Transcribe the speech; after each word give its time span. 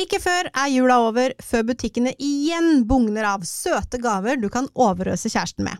Ikke 0.00 0.16
før 0.22 0.48
er 0.56 0.70
jula 0.72 0.96
over, 1.04 1.34
før 1.44 1.66
butikkene 1.68 2.14
igjen 2.16 2.86
bugner 2.88 3.26
av 3.34 3.42
søte 3.44 3.98
gaver 4.00 4.38
du 4.40 4.48
kan 4.52 4.70
overøse 4.72 5.28
kjæresten 5.28 5.66
med. 5.66 5.76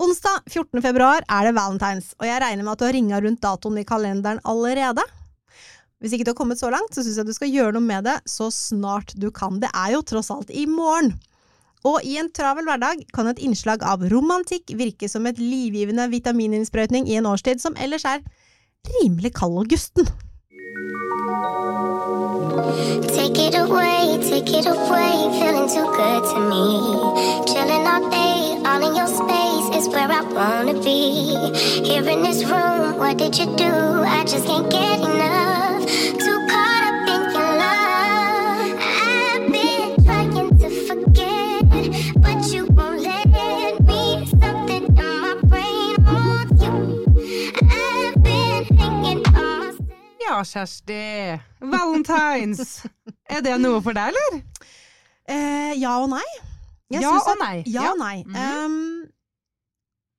Onsdag 0.00 0.48
14. 0.48 0.80
februar 0.82 1.26
er 1.28 1.46
det 1.46 1.52
valentines, 1.58 2.14
og 2.16 2.24
jeg 2.26 2.40
regner 2.40 2.64
med 2.64 2.72
at 2.72 2.80
du 2.80 2.86
har 2.86 2.96
ringa 2.96 3.20
rundt 3.20 3.42
datoen 3.44 3.76
i 3.82 3.84
kalenderen 3.86 4.40
allerede. 4.48 5.04
Hvis 6.00 6.16
ikke 6.16 6.26
du 6.26 6.32
har 6.32 6.40
kommet 6.40 6.60
så 6.60 6.72
langt, 6.72 6.96
så 6.96 7.04
syns 7.04 7.20
jeg 7.20 7.28
du 7.28 7.36
skal 7.36 7.52
gjøre 7.52 7.76
noe 7.76 7.84
med 7.84 8.08
det 8.08 8.16
så 8.28 8.48
snart 8.52 9.12
du 9.20 9.28
kan. 9.34 9.60
Det 9.60 9.70
er 9.70 9.92
jo 9.94 10.02
tross 10.08 10.32
alt 10.32 10.50
i 10.50 10.64
morgen. 10.70 11.12
Og 11.84 12.00
i 12.00 12.16
en 12.16 12.32
travel 12.32 12.64
hverdag 12.64 13.04
kan 13.12 13.28
et 13.28 13.40
innslag 13.44 13.84
av 13.84 14.02
romantikk 14.08 14.72
virke 14.78 15.08
som 15.10 15.28
et 15.28 15.40
livgivende 15.40 16.08
vitamininnsprøytning 16.16 17.10
i 17.12 17.20
en 17.20 17.28
årstid 17.28 17.60
som 17.60 17.76
ellers 17.76 18.08
er 18.08 18.24
rimelig 18.98 19.34
kald 19.36 19.60
og 19.60 19.68
gusten. 19.68 20.08
Take 23.34 23.52
it 23.52 23.58
away, 23.58 24.16
take 24.22 24.48
it 24.54 24.64
away, 24.64 25.28
feeling 25.40 25.68
too 25.68 25.86
good 25.96 26.22
to 26.30 26.38
me. 26.38 26.66
Chilling 27.50 27.84
all 27.84 28.08
day, 28.08 28.62
all 28.64 28.80
in 28.86 28.94
your 28.94 29.08
space 29.08 29.76
is 29.76 29.88
where 29.88 30.08
I 30.08 30.20
wanna 30.22 30.74
be. 30.80 31.34
Here 31.82 32.08
in 32.08 32.22
this 32.22 32.44
room, 32.44 32.96
what 32.96 33.18
did 33.18 33.36
you 33.36 33.46
do? 33.56 33.64
I 33.64 34.22
just 34.24 34.46
can't 34.46 34.70
get 34.70 35.00
enough. 35.00 35.84
Too 36.24 36.38
caught 36.48 36.84
up 36.90 37.08
in 37.14 37.22
your 37.34 37.52
love. 37.64 38.78
I've 39.02 39.50
been 39.50 40.04
trying 40.04 40.56
to 40.60 40.70
forget, 40.86 41.64
but 42.22 42.38
you 42.52 42.66
won't 42.66 43.00
let 43.00 43.26
me. 43.82 44.26
Something 44.30 44.86
in 44.86 44.94
my 44.94 45.34
brain 45.42 45.96
wants 46.06 46.62
you. 46.62 46.74
I've 47.68 48.14
been 48.22 48.64
hanging 48.78 49.26
on 49.26 49.74
myself. 50.22 50.82
Ja. 50.86 51.38
Valentines. 51.60 52.86
Er 53.36 53.42
det 53.42 53.60
noe 53.60 53.80
for 53.82 53.92
deg, 53.96 54.12
eller? 54.14 54.42
Eh, 55.28 55.72
ja 55.80 55.96
og 56.02 56.10
nei. 56.12 56.24
Jeg 56.92 57.02
Ja 57.02 57.10
og 57.16 57.38
nei. 57.40 57.62
Ja 57.66 57.82
Ja. 57.82 57.90
og 57.92 57.98
nei. 57.98 58.16
Mm 58.26 58.36
Ehm, 58.36 59.10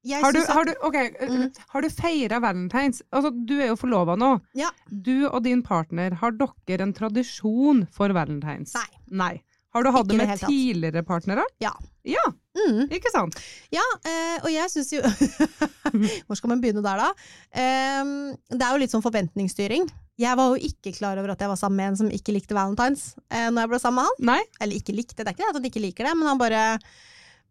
jeg 0.05 0.21
Har 0.21 0.31
du, 0.33 0.39
har 0.45 0.63
du, 0.66 0.73
okay, 0.85 1.09
Mm. 1.30 1.52
har 1.73 1.81
du 1.81 1.89
feira 1.89 2.39
valentines? 2.39 3.02
Altså, 3.11 3.31
du 3.45 3.55
er 3.59 3.67
jo 3.71 3.75
forlova 3.75 4.16
nå. 4.16 4.39
Ja. 4.53 4.69
Du 4.89 5.27
og 5.30 5.43
din 5.43 5.63
partner, 5.63 6.13
har 6.13 6.31
dere 6.31 6.81
en 6.86 6.93
tradisjon 6.93 7.88
for 7.91 8.09
valentines? 8.13 8.73
Nei. 8.75 8.99
Nei. 9.09 9.41
Har 9.73 9.83
du 9.83 9.91
hatt 9.91 10.08
det 10.08 10.17
med 10.17 10.39
tidligere 10.39 11.03
partnere? 11.03 11.43
Ja. 11.59 11.71
Ja, 12.05 12.21
Mm, 12.55 12.88
ikke 12.89 13.09
sant? 13.11 13.36
ja, 13.73 13.81
eh, 14.05 14.38
og 14.43 14.49
jeg 14.49 14.69
syns 14.69 14.91
jo 14.93 15.02
Hvor 16.27 16.36
skal 16.38 16.49
man 16.49 16.61
begynne 16.61 16.83
der, 16.86 16.97
da? 17.02 17.09
Det 17.52 18.61
er 18.61 18.71
jo 18.71 18.77
litt 18.80 18.91
sånn 18.93 19.03
forventningsstyring. 19.03 19.89
Jeg 20.21 20.38
var 20.39 20.53
jo 20.53 20.69
ikke 20.69 20.94
klar 20.95 21.19
over 21.19 21.33
at 21.33 21.41
jeg 21.44 21.52
var 21.52 21.59
sammen 21.59 21.75
med 21.81 21.91
en 21.91 21.97
som 21.99 22.11
ikke 22.13 22.31
likte 22.35 22.55
valentines 22.55 23.09
eh, 23.27 23.49
når 23.52 23.66
jeg 23.66 23.71
ble 23.73 23.80
sammen 23.83 23.99
med 23.99 24.08
han. 24.08 24.30
Nei? 24.31 24.41
Eller 24.63 24.80
ikke 24.80 24.95
likte, 24.95 25.23
det 25.23 25.27
er 25.27 25.35
ikke 25.35 25.44
det 25.44 25.49
at 25.52 25.59
han 25.59 25.67
ikke 25.71 25.83
liker 25.83 26.08
det, 26.08 26.13
men 26.16 26.30
han 26.31 26.39
bare 26.41 26.61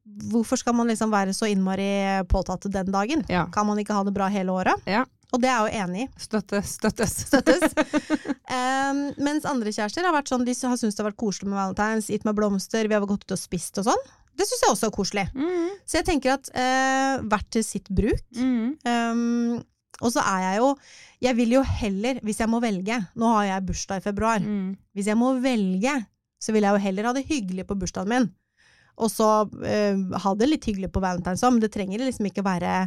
Hvorfor 0.05 0.61
skal 0.61 0.75
man 0.77 0.91
liksom 0.91 1.09
være 1.09 1.33
så 1.33 1.47
innmari 1.49 1.87
påtatt 2.29 2.67
den 2.69 2.91
dagen? 2.93 3.23
Ja. 3.33 3.47
Kan 3.53 3.65
man 3.65 3.79
ikke 3.81 3.97
ha 3.97 4.03
det 4.05 4.13
bra 4.13 4.27
hele 4.29 4.53
året? 4.53 4.83
Ja. 4.85 5.07
Og 5.33 5.41
det 5.41 5.49
er 5.49 5.65
jeg 5.65 5.65
jo 5.65 5.85
enig 5.85 6.03
i. 6.05 6.09
Støttes, 6.21 6.75
støttes. 6.77 7.15
støttes. 7.31 7.73
um, 8.59 9.01
mens 9.25 9.49
andre 9.49 9.73
kjærester 9.73 10.05
har 10.05 10.13
vært 10.15 10.29
sånn, 10.31 10.45
de 10.45 10.53
har 10.53 10.77
syntes 10.77 10.95
det 10.95 11.01
har 11.01 11.09
vært 11.09 11.19
koselig 11.25 11.49
med 11.49 11.57
valentines, 11.57 12.11
gitt 12.13 12.29
meg 12.29 12.37
blomster, 12.37 12.85
vi 12.85 12.95
har 12.99 13.07
gått 13.09 13.25
ut 13.25 13.35
og 13.35 13.41
spist 13.41 13.81
og 13.81 13.89
sånn. 13.89 14.05
Det 14.37 14.45
syns 14.51 14.65
jeg 14.67 14.75
også 14.75 14.91
er 14.91 14.95
koselig. 14.95 15.25
Mm, 15.33 15.73
Så 15.89 15.99
jeg 16.03 16.07
tenker 16.11 16.37
at 16.37 16.53
uh, 16.53 17.25
hvert 17.31 17.49
til 17.55 17.65
sitt 17.67 17.89
bruk. 17.89 18.23
mm. 18.37 18.75
Em, 18.85 19.63
og 20.01 20.11
så 20.15 20.25
er 20.27 20.41
jeg 20.49 20.63
jo 20.63 20.71
Jeg 21.23 21.37
vil 21.37 21.53
jo 21.55 21.63
heller, 21.63 22.19
hvis 22.23 22.41
jeg 22.41 22.51
må 22.51 22.61
velge 22.61 22.99
Nå 23.15 23.29
har 23.37 23.45
jeg 23.45 23.67
bursdag 23.67 24.01
i 24.01 24.05
februar. 24.05 24.43
Mm. 24.43 24.75
Hvis 24.93 25.07
jeg 25.07 25.17
må 25.17 25.35
velge, 25.41 25.95
så 26.43 26.53
vil 26.53 26.67
jeg 26.67 26.75
jo 26.75 26.83
heller 26.87 27.07
ha 27.09 27.13
det 27.17 27.27
hyggelig 27.29 27.67
på 27.67 27.77
bursdagen 27.79 28.11
min. 28.11 28.27
Og 28.97 29.11
så 29.11 29.29
eh, 29.67 29.99
ha 30.23 30.35
det 30.39 30.49
litt 30.53 30.65
hyggelig 30.71 30.93
på 30.95 31.03
valentines 31.03 31.43
òg, 31.43 31.57
men 31.57 31.65
det 31.67 31.73
trenger 31.75 31.99
liksom 32.07 32.27
ikke 32.31 32.45
være 32.47 32.87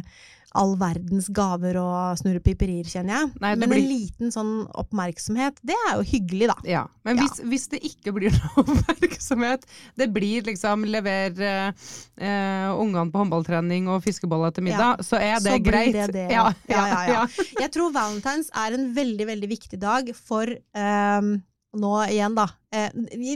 all 0.56 0.70
verdens 0.80 1.26
gaver 1.36 1.76
og 1.76 2.16
snurre 2.16 2.40
piperier, 2.40 2.86
kjenner 2.88 3.12
jeg. 3.18 3.26
Nei, 3.44 3.50
men 3.60 3.68
blir- 3.68 3.82
en 3.82 3.90
liten 3.90 4.30
sånn 4.32 4.52
oppmerksomhet, 4.80 5.58
det 5.68 5.76
er 5.90 5.98
jo 5.98 6.06
hyggelig, 6.08 6.46
da. 6.48 6.54
Ja, 6.64 6.86
men 7.04 7.18
Ja. 7.20 7.26
Hvis, 7.26 7.42
hvis 7.50 7.66
det 7.74 7.82
ikke 7.84 8.14
blir 8.16 8.32
noe 8.38 8.64
oppmerksomhet, 8.64 9.66
det 10.00 10.08
blir 10.16 10.48
liksom 10.48 10.86
lever 10.88 11.36
eh, 11.44 12.70
ungene 12.72 13.12
på 13.12 13.20
håndballtrening 13.26 13.90
og 13.92 14.00
fiskeboller 14.06 14.54
til 14.56 14.64
middag, 14.70 15.04
så 15.04 15.20
er 15.20 15.36
det 15.44 15.52
Så 15.52 15.60
blir 15.68 15.92
det 15.92 16.08
det, 16.16 16.26
ja, 16.32 16.48
ja, 16.72 16.86
ja, 16.94 17.04
ja. 17.12 17.26
Jeg 17.60 17.70
tror 17.76 17.92
valentines 17.92 18.48
er 18.56 18.78
en 18.78 18.88
veldig, 18.96 19.26
veldig 19.28 19.48
viktig 19.52 19.78
dag 19.84 20.08
for 20.16 20.48
ehm, 20.48 21.34
Nå 21.76 21.92
igjen, 22.08 22.32
da. 22.36 22.46
Eh, 22.72 22.88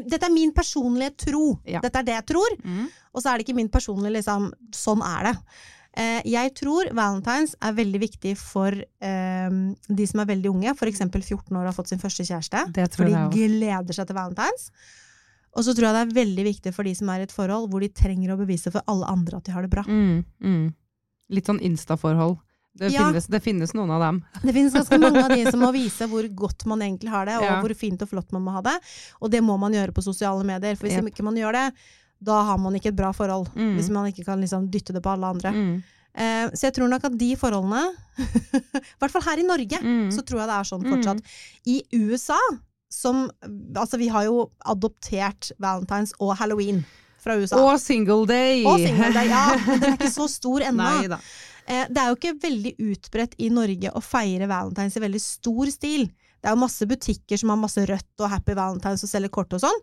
dette 0.08 0.24
er 0.24 0.32
min 0.32 0.54
personlige 0.56 1.26
tro. 1.26 1.58
Ja. 1.68 1.82
Dette 1.84 2.00
er 2.00 2.08
det 2.08 2.16
jeg 2.16 2.28
tror. 2.32 2.56
Mm. 2.64 2.88
Og 3.12 3.20
så 3.20 3.28
er 3.28 3.38
det 3.38 3.46
ikke 3.46 3.58
min 3.58 3.70
personlige 3.72 4.16
liksom 4.16 4.48
Sånn 4.72 5.04
er 5.04 5.28
det. 5.28 5.36
Eh, 5.92 6.22
jeg 6.32 6.54
tror 6.56 6.88
valentines 6.96 7.52
er 7.60 7.76
veldig 7.76 8.00
viktig 8.00 8.32
for 8.40 8.72
ehm, 9.04 9.74
de 9.92 10.06
som 10.08 10.22
er 10.22 10.30
veldig 10.30 10.48
unge, 10.48 10.72
f.eks. 10.72 11.02
14 11.04 11.52
år 11.52 11.66
og 11.66 11.68
har 11.68 11.76
fått 11.76 11.92
sin 11.92 12.00
første 12.00 12.24
kjæreste. 12.24 12.64
Det 12.72 12.88
tror 12.94 13.04
For 13.04 13.12
de 13.12 13.24
gleder 13.34 13.98
seg 13.98 14.08
til 14.08 14.16
valentines. 14.16 14.70
Og 15.52 15.66
så 15.66 15.74
tror 15.76 15.90
jeg 15.90 15.96
det 15.98 16.04
er 16.06 16.14
veldig 16.16 16.46
viktig 16.48 16.72
for 16.72 16.88
de 16.88 16.94
som 16.96 17.10
er 17.12 17.20
i 17.20 17.26
et 17.26 17.34
forhold 17.34 17.68
hvor 17.68 17.84
de 17.84 17.90
trenger 17.92 18.32
å 18.32 18.38
bevise 18.40 18.72
for 18.72 18.80
alle 18.88 19.10
andre 19.12 19.36
at 19.36 19.44
de 19.44 19.52
har 19.52 19.66
det 19.66 19.72
bra. 19.74 19.84
Mm, 19.84 20.24
mm. 20.40 20.64
Litt 21.36 21.50
sånn 21.50 21.60
Insta-forhold. 21.60 22.38
Det, 22.74 22.88
Ja. 22.92 23.06
finnes, 23.08 23.26
det 23.28 23.40
finnes 23.44 23.74
noen 23.74 23.90
av 23.92 24.00
dem. 24.00 24.24
Det 24.42 24.52
finnes 24.54 24.72
ganske 24.72 24.98
mange 24.98 25.22
av 25.24 25.28
de 25.30 25.44
som 25.50 25.60
må 25.60 25.72
vise 25.76 26.06
hvor 26.08 26.24
godt 26.34 26.64
man 26.66 26.80
egentlig 26.80 27.10
har 27.12 27.26
det, 27.26 27.36
og 27.36 27.44
Ja. 27.44 27.60
hvor 27.60 27.74
fint 27.76 28.00
og 28.02 28.08
flott 28.08 28.32
man 28.32 28.42
må 28.46 28.52
ha 28.52 28.62
det. 28.62 28.78
Og 29.20 29.30
det 29.30 29.42
må 29.44 29.58
man 29.60 29.72
gjøre 29.72 29.92
på 29.92 30.02
sosiale 30.02 30.42
medier, 30.44 30.74
for 30.76 30.86
hvis 30.88 30.96
Yep. 30.96 31.10
ikke 31.12 31.22
man 31.24 31.36
gjør 31.36 31.52
det, 31.52 31.72
da 32.22 32.42
har 32.44 32.56
man 32.58 32.72
ikke 32.74 32.88
et 32.88 32.96
bra 32.96 33.12
forhold. 33.12 33.48
Mm. 33.54 33.76
Hvis 33.76 33.90
man 33.90 34.06
ikke 34.06 34.24
kan 34.24 34.40
liksom 34.40 34.70
dytte 34.70 34.92
det 34.94 35.02
på 35.02 35.10
alle 35.12 35.26
andre. 35.26 35.50
Mm. 35.52 35.82
Eh, 36.14 36.48
så 36.54 36.68
jeg 36.68 36.74
tror 36.74 36.88
nok 36.88 37.04
at 37.04 37.18
de 37.18 37.34
forholdene, 37.36 37.82
i 38.56 38.96
hvert 39.00 39.10
fall 39.10 39.22
her 39.22 39.38
i 39.38 39.46
Norge, 39.46 39.78
Mm. 39.82 40.08
så 40.12 40.22
tror 40.24 40.40
jeg 40.40 40.48
det 40.48 40.56
er 40.56 40.68
sånn 40.68 40.82
Mm. 40.84 40.92
fortsatt. 40.92 41.22
I 41.66 41.82
USA, 41.92 42.38
som 42.88 43.30
Altså, 43.76 43.96
vi 43.98 44.08
har 44.08 44.24
jo 44.24 44.50
adoptert 44.66 45.52
valentines 45.58 46.12
og 46.20 46.36
halloween 46.36 46.84
fra 47.18 47.36
USA. 47.38 47.56
Og 47.56 47.78
single 47.80 48.26
day! 48.26 48.64
Og 48.66 48.78
single 48.78 49.12
day, 49.12 49.28
ja, 49.28 49.56
men 49.66 49.80
den 49.80 49.92
er 49.92 49.96
ikke 49.96 50.10
så 50.12 50.28
stor 50.28 50.60
ennå. 50.68 51.18
Eh, 51.66 51.86
det 51.88 52.00
er 52.00 52.10
jo 52.10 52.18
ikke 52.18 52.38
veldig 52.42 52.72
utbredt 52.90 53.38
i 53.42 53.50
Norge 53.54 53.92
å 53.94 54.02
feire 54.04 54.48
valentines 54.50 54.98
i 54.98 55.04
veldig 55.04 55.22
stor 55.22 55.70
stil. 55.72 56.08
Det 56.42 56.50
er 56.50 56.56
jo 56.56 56.62
masse 56.64 56.86
butikker 56.90 57.38
som 57.38 57.52
har 57.52 57.60
masse 57.60 57.84
rødt 57.86 58.22
og 58.24 58.32
Happy 58.32 58.54
Valentines 58.58 59.04
og 59.06 59.10
selger 59.12 59.30
kort 59.30 59.54
og 59.54 59.62
sånn. 59.62 59.82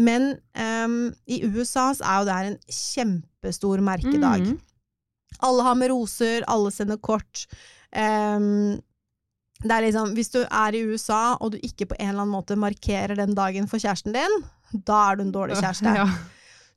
Men 0.00 0.30
um, 0.56 1.10
i 1.28 1.42
USA 1.44 1.90
så 1.96 2.06
er 2.06 2.20
jo 2.20 2.28
det 2.28 2.36
her 2.38 2.48
en 2.52 2.60
kjempestor 2.72 3.82
merkedag. 3.84 4.46
Mm. 4.48 4.54
Alle 5.44 5.66
har 5.66 5.76
med 5.76 5.92
roser, 5.92 6.46
alle 6.48 6.72
sender 6.72 6.96
kort. 7.04 7.44
Um, 7.92 8.78
det 9.60 9.76
er 9.76 9.84
liksom, 9.84 10.14
hvis 10.16 10.32
du 10.32 10.40
er 10.46 10.76
i 10.76 10.82
USA 10.88 11.36
og 11.36 11.52
du 11.52 11.58
ikke 11.60 11.90
på 11.90 11.98
en 11.98 12.14
eller 12.14 12.24
annen 12.24 12.32
måte 12.32 12.56
markerer 12.56 13.18
den 13.18 13.36
dagen 13.36 13.68
for 13.68 13.82
kjæresten 13.82 14.16
din, 14.16 14.40
da 14.72 15.02
er 15.10 15.20
du 15.20 15.26
en 15.26 15.36
dårlig 15.36 15.60
kjæreste. 15.60 15.96
Ja. 16.00 16.08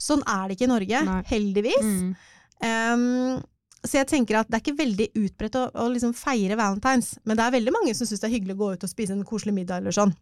Sånn 0.04 0.24
er 0.28 0.50
det 0.50 0.58
ikke 0.58 0.66
i 0.66 0.74
Norge, 0.74 1.00
Nei. 1.08 1.20
heldigvis. 1.30 1.86
Mm. 1.88 2.08
Ehm, 2.68 3.38
så 3.86 3.98
jeg 4.00 4.08
tenker 4.08 4.38
at 4.40 4.48
det 4.50 4.56
er 4.60 4.64
ikke 4.64 4.78
veldig 4.80 5.08
utbredt 5.26 5.56
å, 5.60 5.64
å 5.76 5.88
liksom 5.92 6.14
feire 6.16 6.56
valentines, 6.56 7.18
men 7.26 7.36
det 7.38 7.44
er 7.46 7.52
veldig 7.58 7.74
mange 7.76 7.94
som 7.96 8.08
syns 8.08 8.22
det 8.24 8.30
er 8.30 8.36
hyggelig 8.38 8.56
å 8.56 8.62
gå 8.62 8.70
ut 8.78 8.84
og 8.84 8.90
spise 8.90 9.12
en 9.16 9.24
koselig 9.28 9.54
middag 9.54 9.82
eller 9.84 9.92
sånn. 9.92 10.14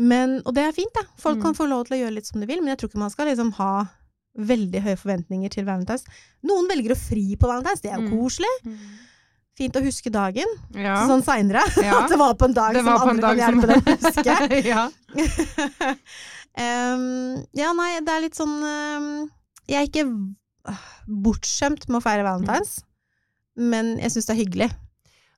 Men, 0.00 0.38
og 0.46 0.54
det 0.56 0.62
er 0.68 0.72
fint, 0.76 0.92
da. 0.96 1.02
Folk 1.20 1.38
Mm. 1.38 1.42
kan 1.42 1.54
få 1.58 1.66
lov 1.68 1.84
til 1.86 1.96
å 1.96 2.00
gjøre 2.04 2.14
litt 2.14 2.26
som 2.26 2.40
de 2.40 2.46
vil, 2.46 2.60
men 2.62 2.68
jeg 2.72 2.78
tror 2.78 2.88
ikke 2.90 3.02
man 3.02 3.10
skal 3.10 3.26
liksom 3.26 3.52
ha 3.58 3.72
veldig 4.38 4.80
høye 4.84 4.96
forventninger 4.96 5.50
til 5.50 5.64
valentines. 5.66 6.04
Noen 6.46 6.68
velger 6.70 6.94
å 6.94 6.96
fri 6.96 7.34
på 7.36 7.48
valentines, 7.50 7.80
det 7.82 7.90
er 7.92 7.98
jo 8.00 8.08
Mm. 8.08 8.18
koselig. 8.20 8.54
Fint 9.58 9.74
å 9.76 9.82
huske 9.84 10.10
dagen, 10.10 10.46
Ja. 10.72 11.06
sånn 11.06 11.22
seinere. 11.26 11.60
Ja. 11.84 12.04
At 12.04 12.08
det 12.10 12.16
var 12.18 12.34
på 12.34 12.44
en 12.46 12.54
dag 12.54 12.76
som 12.76 12.88
andre 12.88 13.20
dag 13.20 13.36
kan 13.36 13.42
hjelpe 13.42 13.66
deg 13.66 13.82
å 13.82 13.98
huske. 13.98 14.64
ja. 14.72 14.88
um, 16.94 17.44
ja, 17.52 17.72
nei, 17.72 18.00
det 18.00 18.08
er 18.14 18.20
litt 18.24 18.34
sånn 18.38 18.56
um, 18.62 19.30
Jeg 19.68 19.76
er 19.82 19.86
ikke 19.90 20.06
bortskjemt 21.06 21.88
med 21.88 21.96
å 22.00 22.04
feire 22.04 22.24
valentines, 22.26 22.72
men 23.60 23.84
jeg 24.00 24.10
syns 24.14 24.26
det 24.28 24.34
er 24.34 24.42
hyggelig. 24.44 24.70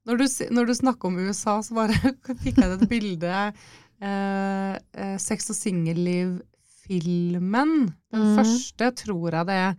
Når 0.08 0.14
du, 0.18 0.24
når 0.58 0.64
du 0.66 0.74
snakker 0.74 1.04
om 1.08 1.20
USA, 1.22 1.54
så 1.62 1.70
bare 1.78 1.94
fikk 2.44 2.56
jeg 2.58 2.70
et 2.74 2.90
bilde 2.90 3.32
eh, 3.38 4.74
eh, 4.74 5.16
Sex 5.22 5.38
og 5.52 5.56
singelliv-filmen. 5.58 7.70
Den 8.12 8.24
mm. 8.28 8.36
første 8.40 8.84
tror 9.04 9.28
jeg 9.30 9.44
det 9.50 9.58
er 9.68 9.72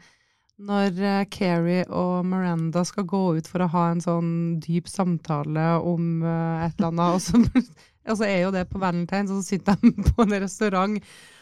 når 0.63 0.89
eh, 1.01 1.27
Carrie 1.33 1.83
og 1.89 2.25
Miranda 2.29 2.83
skal 2.87 3.05
gå 3.09 3.23
ut 3.37 3.47
for 3.49 3.59
å 3.63 3.71
ha 3.73 3.83
en 3.91 4.01
sånn 4.03 4.31
dyp 4.63 4.87
samtale 4.91 5.65
om 5.81 6.03
eh, 6.23 6.65
et 6.67 6.75
eller 6.77 6.89
annet, 6.91 7.09
og 7.17 7.21
så, 7.23 7.35
og 8.09 8.15
så 8.19 8.25
er 8.29 8.39
jo 8.45 8.55
det 8.55 8.69
på 8.69 8.81
Valentine's, 8.81 9.31
og 9.33 9.37
så 9.41 9.45
sitter 9.55 9.73
de 9.81 9.87
på 10.11 10.17
en 10.25 10.39
restaurant 10.43 10.95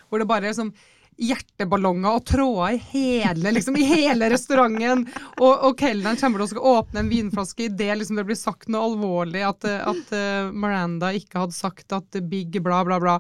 hvor 0.10 0.18
det 0.22 0.30
bare 0.30 0.46
er 0.50 0.56
sånn 0.58 0.74
hjerteballonger 1.22 2.18
og 2.18 2.26
tråder 2.28 2.76
i 2.76 2.82
hele, 2.92 3.54
liksom, 3.56 3.78
i 3.78 3.86
hele 3.88 4.30
restauranten. 4.34 5.06
Og, 5.40 5.52
og 5.52 5.80
kelneren 5.80 6.20
kommer 6.20 6.42
til 6.42 6.54
skal 6.56 6.70
åpne 6.74 7.04
en 7.04 7.12
vinflaske 7.12 7.68
idet 7.70 7.94
liksom, 8.00 8.20
det 8.20 8.28
blir 8.30 8.40
sagt 8.40 8.72
noe 8.72 8.90
alvorlig, 8.90 9.44
at, 9.46 9.68
at 9.68 10.14
uh, 10.16 10.52
Miranda 10.54 11.12
ikke 11.18 11.46
hadde 11.46 11.58
sagt 11.58 11.98
at 11.98 12.22
Big 12.32 12.58
bla, 12.64 12.82
bla, 12.88 13.00
bla. 13.02 13.18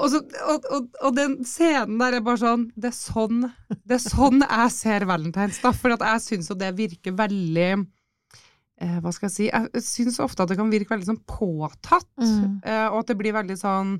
Og, 0.00 0.08
så, 0.08 0.22
og, 0.48 0.68
og, 0.72 0.86
og 1.04 1.16
den 1.16 1.34
scenen 1.44 1.98
der 2.00 2.16
er 2.16 2.22
bare 2.24 2.40
sånn 2.40 2.62
Det 2.80 2.88
er 2.88 2.94
sånn, 2.96 3.42
det 3.68 3.98
er 3.98 4.00
sånn 4.00 4.40
jeg 4.40 4.72
ser 4.72 5.04
Valentine's, 5.08 5.60
da. 5.60 5.74
For 5.76 5.92
at 5.92 6.04
jeg 6.06 6.24
syns 6.24 6.48
jo 6.48 6.56
det 6.58 6.70
virker 6.78 7.12
veldig 7.18 7.68
eh, 7.76 8.96
Hva 9.04 9.12
skal 9.12 9.28
jeg 9.28 9.34
si? 9.34 9.50
Jeg 9.50 9.84
syns 9.84 10.20
ofte 10.24 10.46
at 10.46 10.52
det 10.52 10.56
kan 10.60 10.72
virke 10.72 10.94
veldig 10.94 11.10
sånn 11.10 11.20
påtatt. 11.28 12.08
Mm. 12.16 12.62
Eh, 12.64 12.86
og 12.88 13.02
at 13.02 13.12
det 13.12 13.18
blir 13.20 13.36
veldig 13.36 13.58
sånn 13.60 13.98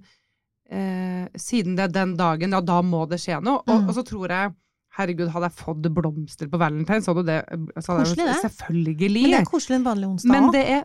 eh, 0.72 1.28
Siden 1.38 1.76
det 1.78 1.84
er 1.86 1.92
den 2.00 2.16
dagen, 2.19 2.56
ja, 2.56 2.60
da 2.64 2.80
må 2.82 3.04
det 3.10 3.20
skje 3.22 3.38
noe. 3.44 3.60
Og, 3.66 3.78
Mm. 3.82 3.88
og 3.88 3.94
så 3.98 4.04
tror 4.08 4.28
jeg 4.32 4.54
Herregud, 4.92 5.30
hadde 5.32 5.48
jeg 5.48 5.56
fått 5.56 5.86
blomster 5.96 6.48
på 6.52 6.58
Valentine's, 6.60 7.06
så 7.06 7.14
hadde 7.16 7.22
det, 7.24 7.38
så 7.80 7.94
hadde 7.94 8.02
Koselig, 8.10 8.26
det. 8.28 8.40
Selvfølgelig. 8.42 9.22
Men 9.22 9.30
det 9.32 9.38
er 9.40 9.46
koselig 9.48 9.76
en 9.78 9.86
vanlig 9.86 10.08
onsdag 10.10 10.34
Men 10.34 10.50
det 10.52 10.64
er 10.74 10.82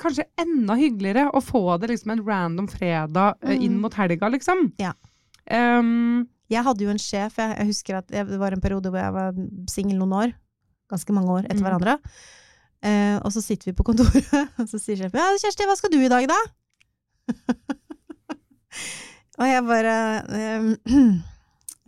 kanskje 0.00 0.24
enda 0.40 0.76
hyggeligere 0.80 1.26
å 1.36 1.42
få 1.44 1.60
det 1.82 1.90
liksom 1.90 2.14
en 2.14 2.22
random 2.24 2.68
fredag 2.72 3.36
mm. 3.44 3.60
inn 3.66 3.74
mot 3.82 3.92
helga, 4.00 4.30
liksom. 4.32 4.70
Ja. 4.80 4.94
Um, 5.50 6.24
Jeg 6.48 6.64
hadde 6.64 6.86
jo 6.86 6.90
en 6.94 6.98
sjef, 7.02 7.36
jeg, 7.36 7.52
jeg 7.58 7.66
husker 7.68 7.98
at 8.00 8.08
jeg, 8.16 8.26
det 8.32 8.38
var 8.40 8.56
en 8.56 8.62
periode 8.64 8.88
hvor 8.88 8.98
jeg 9.02 9.12
var 9.18 9.36
singel 9.68 9.98
noen 10.00 10.16
år. 10.22 10.32
Ganske 10.90 11.12
mange 11.12 11.30
år 11.36 11.44
etter 11.44 11.60
Mm. 11.60 11.66
hverandre. 11.68 11.98
Uh, 12.80 13.20
og 13.20 13.28
så 13.36 13.42
sitter 13.44 13.68
vi 13.70 13.76
på 13.76 13.84
kontoret, 13.84 14.24
og 14.58 14.64
så 14.72 14.80
sier 14.80 14.96
sjefen 15.04 15.20
ja, 15.20 15.28
Kjersti, 15.36 15.68
hva 15.68 15.76
skal 15.76 15.92
du 15.92 16.00
i 16.00 16.08
dag, 16.08 16.24
da? 16.32 16.40
og 19.40 19.48
jeg 19.48 19.66
bare 19.66 19.96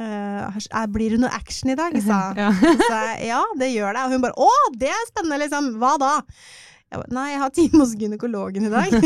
uh, 0.02 0.56
eh, 0.56 0.86
Blir 0.92 1.14
det 1.14 1.22
noe 1.22 1.32
action 1.36 1.72
i 1.72 1.78
dag? 1.78 1.94
sa 2.02 2.24
hun. 2.32 2.42
ja. 2.42 2.50
Så 2.56 2.92
jeg 2.96 3.30
ja, 3.30 3.42
det 3.60 3.72
gjør 3.74 3.96
det. 3.96 4.04
Og 4.04 4.16
hun 4.16 4.26
bare 4.26 4.38
å, 4.40 4.50
det 4.80 4.90
er 4.92 5.08
spennende, 5.10 5.40
liksom. 5.44 5.72
Hva 5.82 5.96
da? 6.00 6.12
Jeg 6.92 7.00
bare, 7.00 7.12
Nei, 7.16 7.28
jeg 7.32 7.40
har 7.40 7.52
time 7.56 7.80
hos 7.80 7.94
gynekologen 7.96 8.68
i 8.68 8.72
dag. 8.72 8.92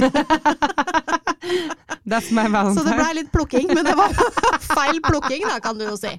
That's 2.06 2.30
my 2.34 2.46
Så 2.74 2.82
det 2.86 2.96
blei 2.98 3.12
litt 3.18 3.30
plukking, 3.34 3.70
men 3.74 3.86
det 3.86 3.94
var 3.98 4.14
feil 4.62 4.98
plukking, 5.02 5.46
da, 5.46 5.58
kan 5.62 5.78
du 5.78 5.86
jo 5.86 5.96
si. 5.98 6.10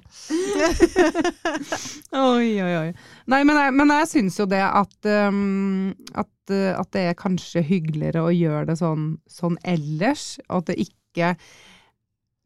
Oi, 2.16 2.48
oi, 2.64 2.72
oi. 2.82 2.88
Nei, 3.28 3.42
men 3.44 3.56
jeg, 3.56 3.76
men 3.76 3.94
jeg 3.98 4.10
syns 4.12 4.40
jo 4.40 4.48
det 4.48 4.64
at, 4.64 4.96
um, 5.28 5.92
at, 6.12 6.32
uh, 6.52 6.72
at 6.80 6.92
det 6.96 7.06
er 7.10 7.18
kanskje 7.20 7.64
hyggeligere 7.64 8.24
å 8.24 8.32
gjøre 8.32 8.68
det 8.72 8.78
sånn, 8.80 9.10
sånn 9.28 9.56
ellers. 9.64 10.36
og 10.48 10.62
At 10.62 10.72
det 10.72 10.88
ikke 10.88 11.34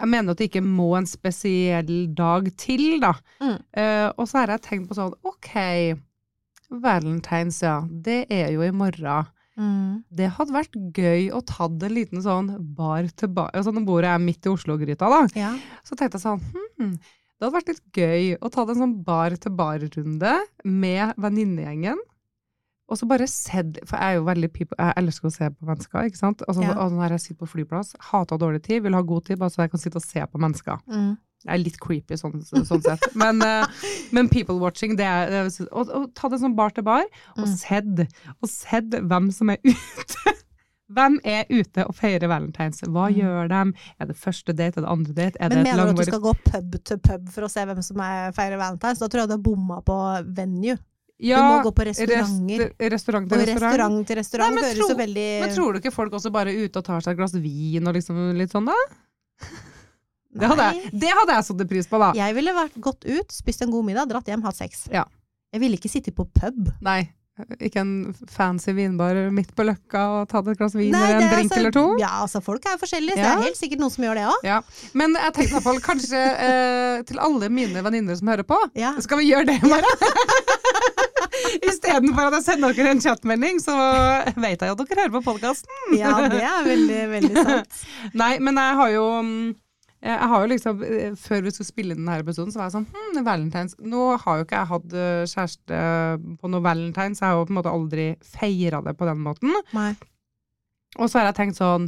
Jeg 0.03 0.11
mener 0.11 0.35
at 0.35 0.41
det 0.41 0.49
ikke 0.51 0.65
må 0.67 0.89
en 0.99 1.07
spesiell 1.07 1.93
dag 2.19 2.49
til, 2.59 2.97
da. 3.03 3.13
Mm. 3.39 3.59
Uh, 3.79 4.09
og 4.17 4.27
så 4.27 4.41
har 4.41 4.57
jeg 4.57 4.65
tenkt 4.65 4.91
på 4.91 4.99
sånn, 4.99 5.15
ok, 5.23 5.53
Valentine's, 6.83 7.61
ja, 7.63 7.77
det 7.87 8.25
er 8.33 8.51
jo 8.55 8.65
i 8.67 8.73
morgen. 8.75 9.31
Mm. 9.61 10.03
Det 10.09 10.31
hadde 10.39 10.55
vært 10.55 10.77
gøy 10.97 11.27
å 11.37 11.43
ta 11.45 11.69
en 11.69 11.93
liten 11.93 12.23
sånn 12.25 12.47
bar 12.73 13.05
til 13.21 13.29
bar 13.37 13.51
altså 13.53 13.69
Nå 13.75 13.83
bor 13.85 14.01
jeg 14.01 14.23
midt 14.25 14.49
i 14.49 14.53
Oslo-gryta, 14.53 15.11
da. 15.13 15.19
Ja. 15.37 15.51
Så 15.85 15.93
tenkte 15.93 16.17
jeg 16.17 16.25
sånn 16.25 16.41
hm, 16.81 16.95
Det 16.97 17.45
hadde 17.45 17.53
vært 17.59 17.69
litt 17.69 17.83
gøy 17.93 18.31
å 18.41 18.49
ta 18.49 18.65
en 18.65 18.81
sånn 18.81 18.95
bar-til-bar-runde 19.05 20.33
med 20.65 21.21
venninnegjengen. 21.21 22.01
Og 22.91 22.99
så 22.99 23.07
bare 23.09 23.27
sett 23.31 23.79
For 23.89 23.97
jeg 23.97 24.11
er 24.11 24.15
jo 24.19 24.25
veldig 24.27 24.53
people, 24.53 24.77
jeg 24.79 24.95
elsker 24.97 25.29
å 25.29 25.33
se 25.33 25.49
på 25.51 25.67
mennesker, 25.69 26.07
ikke 26.11 26.19
sant. 26.19 26.43
Altså, 26.49 26.63
Ja. 26.63 26.73
og 26.79 26.93
når 26.93 27.11
jeg 27.11 27.21
sitter 27.21 27.47
på 27.47 27.51
flyplass, 27.55 27.95
hater 28.11 28.37
dårlig 28.39 28.63
tid, 28.63 28.83
vil 28.83 28.93
ha 28.95 29.01
god 29.03 29.25
tid, 29.25 29.39
bare 29.39 29.51
så 29.51 29.63
jeg 29.63 29.71
kan 29.71 29.81
sitte 29.81 29.97
og 29.97 30.03
se 30.03 30.21
på 30.21 30.39
mennesker. 30.39 30.79
Mm. 30.91 31.17
Jeg 31.45 31.55
er 31.55 31.59
litt 31.65 31.79
creepy 31.81 32.15
sånn, 32.15 32.43
sånn 32.45 32.83
sett. 32.83 33.01
Men, 33.17 33.41
eh, 33.43 33.67
men 34.13 34.29
people 34.29 34.59
watching, 34.59 34.95
det 34.97 35.05
er 35.07 35.49
Og, 35.73 35.89
og 35.91 36.15
ta 36.15 36.29
det 36.29 36.39
som 36.41 36.55
bar 36.55 36.71
til 36.71 36.85
bar, 36.85 37.03
og 37.37 37.45
Mm. 37.47 37.57
sett, 37.57 38.09
og 38.43 38.49
sett 38.49 38.91
hvem 38.91 39.33
som 39.33 39.51
er 39.51 39.59
ute. 39.65 40.37
Hvem 40.93 41.19
er 41.25 41.47
ute 41.49 41.87
og 41.89 41.95
feirer 41.97 42.29
valentines? 42.29 42.83
Hva 42.83 43.09
Mm. 43.11 43.17
gjør 43.17 43.49
dem? 43.49 43.75
Er 43.99 44.07
det 44.07 44.17
første 44.17 44.53
date? 44.55 44.77
Er 44.77 44.83
det 44.83 44.91
andre 44.91 45.13
date? 45.15 45.37
Er 45.41 45.49
Men 45.49 45.63
mener 45.65 45.85
du 45.87 45.91
at 45.91 45.97
du 45.97 46.05
skal 46.05 46.21
gå 46.21 46.35
pub 46.45 46.85
til 46.85 46.99
pub 46.99 47.29
for 47.31 47.43
å 47.43 47.51
se 47.51 47.65
hvem 47.65 47.83
som 47.83 47.97
er, 48.01 48.31
feirer 48.33 48.59
valentines? 48.59 48.99
Da 48.99 49.09
tror 49.09 49.21
jeg 49.23 49.29
du 49.29 49.33
har 49.33 49.39
bomma 49.43 49.81
på 49.83 49.97
venue. 50.35 50.77
Ja, 51.23 51.39
du 51.39 51.43
må 51.47 51.63
gå 51.69 51.73
på 51.79 51.85
restauranter. 51.87 52.65
rest- 52.67 52.93
restaurant 52.97 53.27
Og 53.31 53.39
til 53.39 53.47
restaurant. 53.47 53.63
restaurant 53.73 54.07
til 54.09 54.17
restaurant 54.19 54.55
Nei, 54.55 54.61
men 54.61 54.65
høres 54.71 54.91
jo 54.91 54.97
veldig 54.99 55.27
Men 55.45 55.55
tror 55.55 55.73
du 55.73 55.79
ikke 55.81 55.93
folk 55.95 56.13
også 56.19 56.33
bare 56.35 56.51
er 56.51 56.65
ute 56.67 56.77
og 56.83 56.85
tar 56.85 57.01
seg 57.01 57.13
et 57.15 57.21
glass 57.23 57.33
vin 57.39 57.87
og 57.87 57.95
liksom 57.95 58.19
litt 58.37 58.51
sånn, 58.51 58.67
da? 58.67 58.75
Det 60.33 60.49
hadde, 60.49 60.67
jeg, 60.73 60.91
det 60.97 61.11
hadde 61.13 61.35
jeg 61.37 61.45
satt 61.45 61.65
pris 61.69 61.87
på, 61.91 61.99
da. 62.01 62.07
Jeg 62.17 62.35
ville 62.35 62.53
vært 62.57 62.77
gått 62.81 63.05
ut, 63.05 63.33
spist 63.37 63.61
en 63.67 63.71
god 63.71 63.85
middag, 63.85 64.09
dratt 64.09 64.31
hjem, 64.33 64.41
hatt 64.47 64.57
sex. 64.57 64.87
Ja. 64.91 65.03
Jeg 65.53 65.61
ville 65.61 65.77
ikke 65.77 65.91
sitte 65.93 66.09
på 66.17 66.25
pub. 66.33 66.71
Nei. 66.81 67.03
Ikke 67.65 67.81
en 67.81 67.93
fancy 68.29 68.73
vinbar 68.77 69.17
midt 69.33 69.53
på 69.57 69.65
løkka 69.65 70.01
og 70.23 70.29
tatt 70.33 70.49
et 70.49 70.57
glass 70.61 70.73
vin 70.77 70.95
eller 70.95 71.17
en 71.21 71.29
drink 71.33 71.51
altså- 71.53 71.59
eller 71.61 71.71
to. 71.77 71.85
Ja, 72.01 72.11
altså 72.25 72.41
folk 72.45 72.65
er 72.65 72.77
jo 72.77 72.81
forskjellige, 72.87 73.17
så 73.17 73.25
Ja. 73.25 73.35
det 73.37 73.45
er 73.45 73.49
helt 73.51 73.61
sikkert 73.61 73.81
noen 73.85 73.91
som 73.93 74.05
gjør 74.05 74.15
det 74.21 74.25
òg. 74.33 74.41
Ja. 74.49 74.59
Men 74.95 75.15
jeg 75.21 75.33
tenkte 75.35 75.51
i 75.51 75.55
hvert 75.59 75.69
fall 75.69 75.81
kanskje 75.81 76.21
eh, 76.49 77.03
til 77.09 77.19
alle 77.19 77.49
mine 77.53 77.83
venninner 77.85 78.17
som 78.17 78.29
hører 78.29 78.45
på, 78.49 78.57
Ja. 78.75 78.95
skal 79.01 79.19
vi 79.19 79.31
gjøre 79.33 79.47
det 79.53 79.61
i 79.63 79.67
morgen? 79.69 79.85
Istedenfor 81.71 82.29
at 82.31 82.37
jeg 82.39 82.45
sender 82.47 82.77
dere 82.77 82.93
en 82.95 83.03
chatmelding, 83.05 83.59
så 83.63 83.75
vet 84.37 84.63
jeg 84.63 84.73
at 84.77 84.81
dere 84.85 85.01
hører 85.03 85.15
på 85.19 85.25
podkasten. 85.27 85.99
ja, 85.99 86.15
det 86.33 86.41
er 86.47 86.65
veldig, 86.69 87.03
veldig 87.17 87.45
sant. 87.51 87.83
Nei, 88.23 88.33
men 88.45 88.61
jeg 88.61 88.79
har 88.81 88.95
jo 88.95 89.05
mm, 89.27 89.43
jeg 90.03 90.29
har 90.33 90.43
jo 90.43 90.49
liksom, 90.51 90.81
eh, 90.83 91.13
Før 91.15 91.45
vi 91.47 91.51
skulle 91.55 91.69
spille 91.69 91.95
inn 91.95 92.01
denne 92.03 92.17
episoden, 92.25 92.51
så 92.51 92.59
var 92.59 92.67
jeg 92.67 92.75
sånn 92.75 92.87
hm, 92.91 93.21
Valentines 93.23 93.77
Nå 93.87 94.07
har 94.25 94.41
jo 94.41 94.47
ikke 94.49 94.57
jeg 94.59 94.71
hatt 94.73 94.97
eh, 94.99 95.21
kjæreste 95.31 95.83
på 96.43 96.51
noe 96.51 96.65
valentines, 96.65 97.21
jeg 97.23 97.29
har 97.29 97.37
jo 97.39 97.45
på 97.47 97.55
en 97.55 97.59
måte 97.61 97.71
aldri 97.77 98.07
feira 98.27 98.81
det 98.83 98.97
på 98.99 99.07
den 99.07 99.23
måten. 99.23 99.55
Nei. 99.77 99.93
Og 100.99 101.07
så 101.09 101.21
har 101.21 101.29
jeg 101.31 101.37
tenkt 101.39 101.61
sånn 101.61 101.87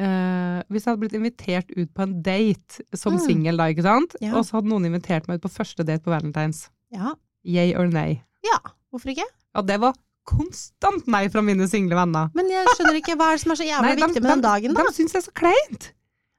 eh, 0.00 0.62
Hvis 0.72 0.86
jeg 0.86 0.94
hadde 0.94 1.02
blitt 1.04 1.18
invitert 1.20 1.70
ut 1.76 1.92
på 1.94 2.06
en 2.06 2.16
date 2.24 2.80
som 2.96 3.18
Mm. 3.18 3.22
singel, 3.26 3.60
da, 3.60 3.68
ikke 3.74 3.84
sant? 3.84 4.16
Ja. 4.24 4.32
Og 4.40 4.48
så 4.48 4.56
hadde 4.56 4.72
noen 4.72 4.88
invitert 4.88 5.28
meg 5.28 5.38
ut 5.42 5.44
på 5.44 5.52
første 5.60 5.84
date 5.84 6.00
på 6.06 6.14
valentines. 6.16 6.64
Ja. 6.96 7.12
Yay 7.44 7.74
or 7.76 7.92
nay? 7.92 8.22
ja, 8.44 8.56
hvorfor 8.92 9.12
ikke? 9.14 9.26
Ja, 9.56 9.62
det 9.66 9.78
var 9.82 9.94
konstant 10.30 11.06
nei 11.10 11.24
fra 11.32 11.42
mine 11.42 11.66
single 11.70 11.96
venner. 11.98 12.28
Men 12.36 12.50
jeg 12.52 12.66
skjønner 12.76 12.98
ikke, 13.00 13.16
hva 13.18 13.30
er 13.32 13.38
det 13.38 13.42
som 13.44 13.54
er 13.54 13.58
så 13.62 13.66
jævlig 13.66 13.88
Nei, 13.88 13.96
de- 13.98 14.04
viktig 14.06 14.22
med 14.22 14.30
den 14.34 14.44
dagen, 14.44 14.76
da? 14.76 14.84
De 14.86 14.94
syns 14.94 15.14
det 15.16 15.20
er 15.22 15.26
så 15.26 15.34
kleint. 15.40 15.88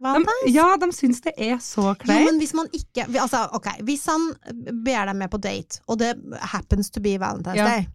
De, 0.01 0.05
Valentines? 0.07 0.53
ja, 0.55 0.67
de 0.81 0.87
syns 0.97 1.19
det 1.21 1.33
er 1.37 1.57
så 1.61 1.91
kleint. 2.01 2.21
Jo, 2.23 2.29
men 2.31 2.39
hvis 2.41 2.53
man 2.57 2.69
ikke 2.73 3.03
Altså, 3.21 3.43
ok, 3.53 3.67
hvis 3.85 4.05
han 4.09 4.23
ber 4.85 5.05
deg 5.11 5.15
med 5.19 5.29
på 5.29 5.37
date, 5.43 5.81
og 5.87 5.99
det 6.01 6.15
happens 6.53 6.89
to 6.89 7.01
be 7.05 7.17
Valentine's 7.21 7.59
Ja. 7.59 7.67
Day, 7.75 7.85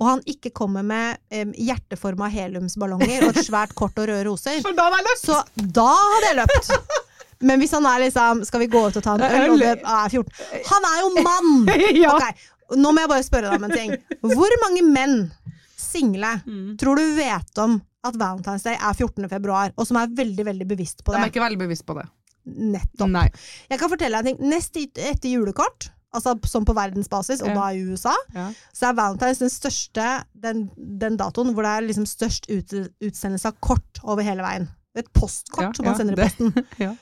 og 0.00 0.08
han 0.08 0.22
ikke 0.26 0.50
kommer 0.56 0.82
med 0.82 1.18
um, 1.36 1.52
hjerteforma 1.54 2.26
heliumsballonger 2.32 3.28
og 3.28 3.36
et 3.36 3.44
svært 3.46 3.74
kort 3.78 3.98
og 4.00 4.08
røde 4.08 4.24
roser, 4.28 4.56
For 4.64 4.72
da 4.76 4.88
var 4.90 5.02
jeg 5.02 5.10
løpt! 5.10 5.26
så 5.26 5.68
da 5.80 5.88
hadde 6.00 6.30
jeg 6.30 6.38
løpt. 6.40 6.72
Men 7.44 7.60
hvis 7.60 7.72
han 7.76 7.84
er 7.90 7.98
liksom 8.06 8.40
Skal 8.46 8.60
vi 8.62 8.66
gå 8.72 8.80
ut 8.88 8.96
og 8.96 9.02
ta 9.04 9.14
en 9.18 9.24
øl, 9.26 9.50
og 9.52 9.58
det 9.60 9.70
er 9.82 10.12
14 10.14 10.68
Han 10.70 10.84
er 10.88 11.00
jo 11.02 11.08
mann! 11.26 11.50
Ja. 12.04 12.12
Nå 12.76 12.92
må 12.92 13.00
jeg 13.04 13.08
bare 13.10 13.24
spørre 13.26 13.50
deg 13.50 13.58
om 13.60 13.64
en 13.68 13.74
ting. 13.76 13.94
Hvor 14.22 14.54
mange 14.64 14.82
menn, 14.86 15.30
single, 15.76 16.34
Mm. 16.46 16.76
tror 16.80 16.96
du 16.96 17.04
vet 17.16 17.58
om 17.62 17.80
at 18.04 18.14
Valentine's 18.20 18.62
Day 18.66 18.74
er 18.74 18.92
14. 18.94 19.28
februar, 19.30 19.72
og 19.78 19.86
som 19.86 19.96
er 20.00 20.06
veldig, 20.08 20.44
veldig 20.44 20.66
bevisst 20.68 21.04
på 21.04 21.12
det? 21.12 21.20
De 21.20 21.24
er 21.28 21.30
ikke 21.32 21.44
veldig 21.44 21.58
bevisst 21.64 21.86
på 21.86 21.94
det. 21.96 22.06
Nettopp. 22.46 23.08
Nei. 23.10 23.28
Jeg 23.70 23.78
kan 23.80 23.88
fortelle 23.88 24.18
deg 24.22 24.26
en 24.26 24.36
ting. 24.36 24.50
Nest 24.50 24.76
etter 24.76 25.30
julekort, 25.30 25.88
altså 26.14 26.34
som 26.46 26.64
på 26.68 26.74
verdensbasis, 26.76 27.40
og 27.42 27.48
Ja. 27.48 27.54
da 27.54 27.68
i 27.72 27.80
USA, 27.88 28.14
Ja. 28.34 28.52
så 28.74 28.90
er 28.90 28.94
Valentine's 28.98 29.38
den 29.38 29.48
største, 29.50 30.24
den, 30.38 30.70
den 30.76 31.16
datoen 31.16 31.54
hvor 31.54 31.62
det 31.64 31.72
er 31.72 31.86
liksom 31.88 32.04
størst 32.06 32.50
ut, 32.50 32.90
utsendelse 33.00 33.46
av 33.46 33.54
kort 33.60 34.00
over 34.04 34.22
hele 34.22 34.42
veien. 34.42 34.68
Et 34.96 35.08
postkort 35.12 35.62
Ja, 35.62 35.72
som 35.74 35.84
man 35.86 35.96
sender 35.96 36.12
i 36.18 36.22
posten. 36.28 36.52
ja. 36.78 36.94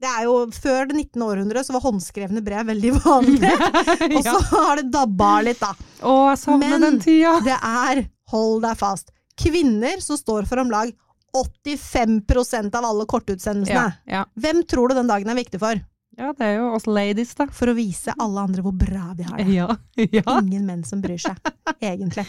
Det 0.00 0.08
er 0.08 0.24
jo, 0.24 0.34
før 0.54 0.86
det 0.88 0.96
19. 0.96 1.22
århundre 1.26 1.62
så 1.66 1.74
var 1.76 1.82
håndskrevne 1.84 2.40
brev 2.44 2.70
veldig 2.70 2.92
vanlig. 3.04 3.50
Og 4.16 4.22
så 4.24 4.36
har 4.54 4.80
det 4.80 4.86
dabba 4.94 5.32
litt, 5.44 5.60
da. 5.60 5.74
Å, 6.00 6.14
jeg 6.30 6.40
savner 6.40 6.72
Men- 6.72 6.86
den 6.86 6.98
tida! 7.04 7.34
Det 7.44 7.56
er, 7.58 8.00
hold 8.32 8.62
deg 8.64 8.78
fast, 8.80 9.12
kvinner 9.40 10.00
som 10.04 10.16
står 10.16 10.48
for 10.48 10.62
om 10.62 10.72
lag 10.72 10.94
85% 11.36 12.74
av 12.74 12.84
alle 12.88 13.04
kortutsendelsene. 13.06 13.92
Ja, 14.08 14.16
ja. 14.20 14.24
Hvem 14.40 14.64
tror 14.66 14.90
du 14.90 14.96
den 14.98 15.10
dagen 15.10 15.30
er 15.30 15.38
viktig 15.38 15.60
for? 15.62 15.78
Ja, 16.20 16.34
det 16.36 16.44
er 16.44 16.58
jo 16.58 16.66
oss 16.76 16.84
ladies, 16.84 17.32
da. 17.38 17.46
For 17.54 17.72
å 17.72 17.74
vise 17.76 18.12
alle 18.20 18.42
andre 18.44 18.64
hvor 18.64 18.74
bra 18.76 19.14
vi 19.16 19.24
har 19.24 19.40
det. 19.40 19.46
Ja. 19.54 19.68
ja. 20.18 20.24
Ingen 20.36 20.66
menn 20.68 20.82
som 20.84 21.00
bryr 21.00 21.20
seg, 21.20 21.38
egentlig. 21.80 22.26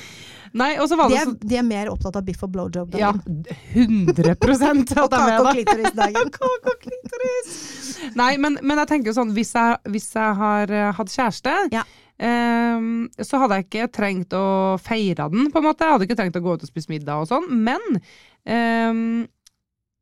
Nei, 0.57 0.73
og 0.83 0.87
så 0.91 0.97
var 0.99 1.11
De 1.11 1.17
er, 1.19 1.31
de 1.47 1.57
er 1.59 1.65
mer 1.67 1.91
opptatt 1.91 2.15
av 2.19 2.23
biff 2.27 2.41
og 2.47 2.53
blowjob. 2.53 2.95
Ja, 2.99 3.11
100 3.11 4.35
og 4.35 4.53
at 4.53 4.61
de 4.71 4.95
kake 4.95 5.19
er 5.23 5.39
og 5.41 5.51
klitoris! 5.51 5.91
klitorisdagen. 6.85 8.15
Nei, 8.19 8.31
men, 8.39 8.57
men 8.63 8.83
jeg 8.83 8.91
tenker 8.93 9.11
jo 9.11 9.17
sånn, 9.19 9.35
hvis 9.35 9.51
jeg, 9.55 9.81
hvis 9.91 10.07
jeg 10.15 10.39
har 10.39 10.75
uh, 10.75 10.87
hatt 10.99 11.17
kjæreste, 11.17 11.57
Ja. 11.75 11.87
Um, 12.21 13.07
så 13.17 13.39
hadde 13.41 13.55
jeg 13.57 13.65
ikke 13.65 13.85
trengt 13.97 14.33
å 14.37 14.77
feire 14.77 15.25
den, 15.31 15.47
på 15.49 15.57
en 15.57 15.65
måte. 15.65 15.87
Jeg 15.87 15.95
hadde 15.95 16.05
ikke 16.05 16.17
trengt 16.19 16.35
å 16.37 16.43
gå 16.45 16.53
ut 16.53 16.65
og 16.67 16.69
spise 16.69 16.91
middag 16.91 17.23
og 17.23 17.31
sånn, 17.31 17.47
men 17.65 17.81
ehm, 18.45 19.23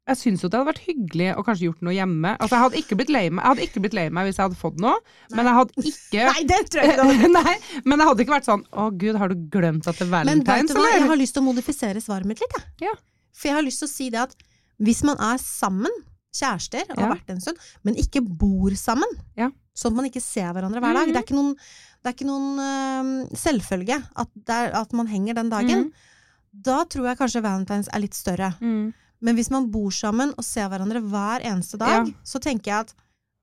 jeg 0.10 0.18
syns 0.20 0.42
jo 0.44 0.50
det 0.50 0.58
hadde 0.60 0.70
vært 0.72 0.82
hyggelig 0.88 1.28
å 1.38 1.44
kanskje 1.48 1.66
gjort 1.70 1.82
noe 1.86 1.94
hjemme. 1.96 2.32
Altså, 2.40 2.56
jeg 2.58 2.64
hadde 2.66 2.80
ikke 2.82 2.98
blitt 3.00 3.12
lei 3.14 3.24
meg, 3.30 3.44
jeg 3.44 3.50
hadde 3.54 3.66
ikke 3.70 3.84
blitt 3.86 3.96
lei 3.98 4.06
meg 4.18 4.28
hvis 4.30 4.40
jeg 4.40 4.46
hadde 4.50 4.60
fått 4.60 4.80
noe, 4.84 4.96
men 5.36 5.46
jeg 5.50 5.58
hadde 5.60 5.86
ikke 5.94 6.26
Nei, 6.30 6.44
det 6.50 6.60
tror 6.74 6.84
jeg 6.84 6.98
ikke 7.16 7.32
Nei, 7.40 7.56
men 7.86 7.96
jeg 8.04 8.10
hadde 8.10 8.26
ikke 8.26 8.36
vært 8.36 8.50
sånn 8.50 8.64
Å 8.74 8.90
gud, 9.06 9.16
har 9.22 9.32
du 9.34 9.38
glemt 9.54 9.88
at 9.88 9.98
det 10.02 10.08
er 10.08 10.12
valentines, 10.14 10.74
eller? 10.76 10.94
jeg 10.98 11.08
har 11.14 11.20
lyst 11.22 11.38
til 11.38 11.44
å 11.44 11.48
modifisere 11.48 12.02
svaret 12.04 12.28
mitt 12.30 12.42
litt, 12.44 12.58
jeg. 12.60 12.90
Ja. 12.90 12.94
For 13.40 13.48
jeg 13.52 13.56
har 13.60 13.66
lyst 13.70 13.84
til 13.86 13.88
å 13.90 13.94
si 13.94 14.10
det 14.14 14.22
at 14.26 14.36
hvis 14.80 15.02
man 15.08 15.18
er 15.20 15.38
sammen, 15.44 15.92
kjærester, 16.36 16.86
og 16.94 17.00
har 17.00 17.08
Ja. 17.10 17.14
vært 17.16 17.32
en 17.34 17.42
stund, 17.42 17.58
men 17.84 17.96
ikke 18.00 18.22
bor 18.22 18.72
sammen, 18.80 19.10
Ja. 19.36 19.50
sånn 19.76 19.92
at 19.94 19.98
man 20.02 20.06
ikke 20.10 20.22
ser 20.22 20.52
hverandre 20.54 20.80
hver 20.84 20.94
dag 20.94 21.08
Mhm. 21.08 21.14
Det 21.14 21.20
er 21.20 21.26
ikke 21.28 21.40
noen, 21.40 21.56
det 22.04 22.08
er 22.10 22.16
ikke 22.16 22.30
noen 22.30 22.60
uh, 22.60 23.36
selvfølge 23.36 23.98
at, 24.16 24.30
er, 24.48 24.72
at 24.84 24.94
man 24.94 25.08
henger 25.08 25.34
den 25.36 25.50
dagen. 25.50 25.92
Da 26.54 26.84
tror 26.86 27.06
jeg 27.10 27.18
kanskje 27.20 27.42
valentines 27.44 27.90
er 27.94 28.00
litt 28.02 28.14
større. 28.18 28.54
Mm. 28.62 28.94
Men 29.22 29.36
hvis 29.36 29.50
man 29.52 29.70
bor 29.72 29.90
sammen 29.92 30.32
og 30.38 30.44
ser 30.48 30.70
hverandre 30.72 31.02
hver 31.04 31.42
eneste 31.44 31.78
dag, 31.78 32.08
Ja. 32.08 32.14
så 32.24 32.40
tenker 32.40 32.72
jeg 32.72 32.80
at 32.80 32.94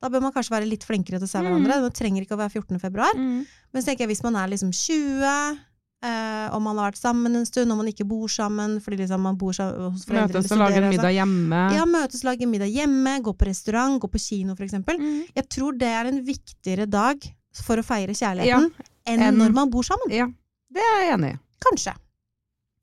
da 0.03 0.09
bør 0.09 0.23
man 0.23 0.33
kanskje 0.33 0.51
være 0.53 0.69
litt 0.69 0.85
flinkere 0.85 1.19
til 1.19 1.27
å 1.27 1.29
se 1.29 1.39
Mhm. 1.39 1.47
hverandre. 1.47 1.83
Det 1.85 1.95
trenger 1.95 2.23
ikke 2.23 2.37
å 2.37 2.39
være 2.39 2.53
14. 2.53 2.79
februar. 2.81 3.15
Mm. 3.17 3.47
Men 3.73 3.83
så 3.83 3.87
tenker 3.87 4.07
jeg 4.07 4.09
hvis 4.17 4.23
man 4.23 4.37
er 4.37 4.49
liksom 4.49 4.71
20, 4.73 5.59
eh, 6.03 6.49
og 6.53 6.63
man 6.63 6.77
har 6.79 6.91
vært 6.93 7.01
sammen 7.01 7.35
en 7.37 7.45
stund, 7.47 7.71
og 7.73 7.79
man 7.79 7.87
ikke 7.87 8.07
bor 8.07 8.29
sammen 8.29 8.81
fordi 8.81 8.99
liksom 8.99 9.21
man 9.21 9.37
bor 9.37 9.53
sammen 9.53 9.91
hos 9.93 10.05
foreldre 10.05 10.29
Møtes 10.41 10.53
og 10.53 10.59
lager 10.59 10.77
studerer, 10.77 10.91
middag 10.93 11.13
hjemme. 11.17 11.53
Altså. 11.57 11.77
Ja, 11.77 11.85
møtes, 11.85 12.25
og 12.25 12.29
lage 12.31 12.47
middag 12.49 12.73
hjemme, 12.75 13.23
gå 13.23 13.37
på 13.37 13.47
restaurant, 13.47 14.01
gå 14.01 14.09
på 14.11 14.21
kino 14.21 14.55
eksempel. 14.55 14.99
Mm. 14.99 15.25
Jeg 15.35 15.49
tror 15.49 15.73
det 15.79 15.89
er 15.89 16.07
en 16.07 16.25
viktigere 16.25 16.89
dag 16.89 17.21
for 17.65 17.77
å 17.77 17.85
feire 17.85 18.13
kjærligheten 18.13 18.73
enn 19.07 19.21
en, 19.21 19.37
når 19.39 19.53
man 19.53 19.71
bor 19.71 19.83
sammen. 19.83 20.11
ja. 20.11 20.27
Det 20.73 20.83
er 20.83 21.05
jeg 21.07 21.19
enig 21.19 21.35
i. 21.35 21.39
Kanskje. 21.65 21.95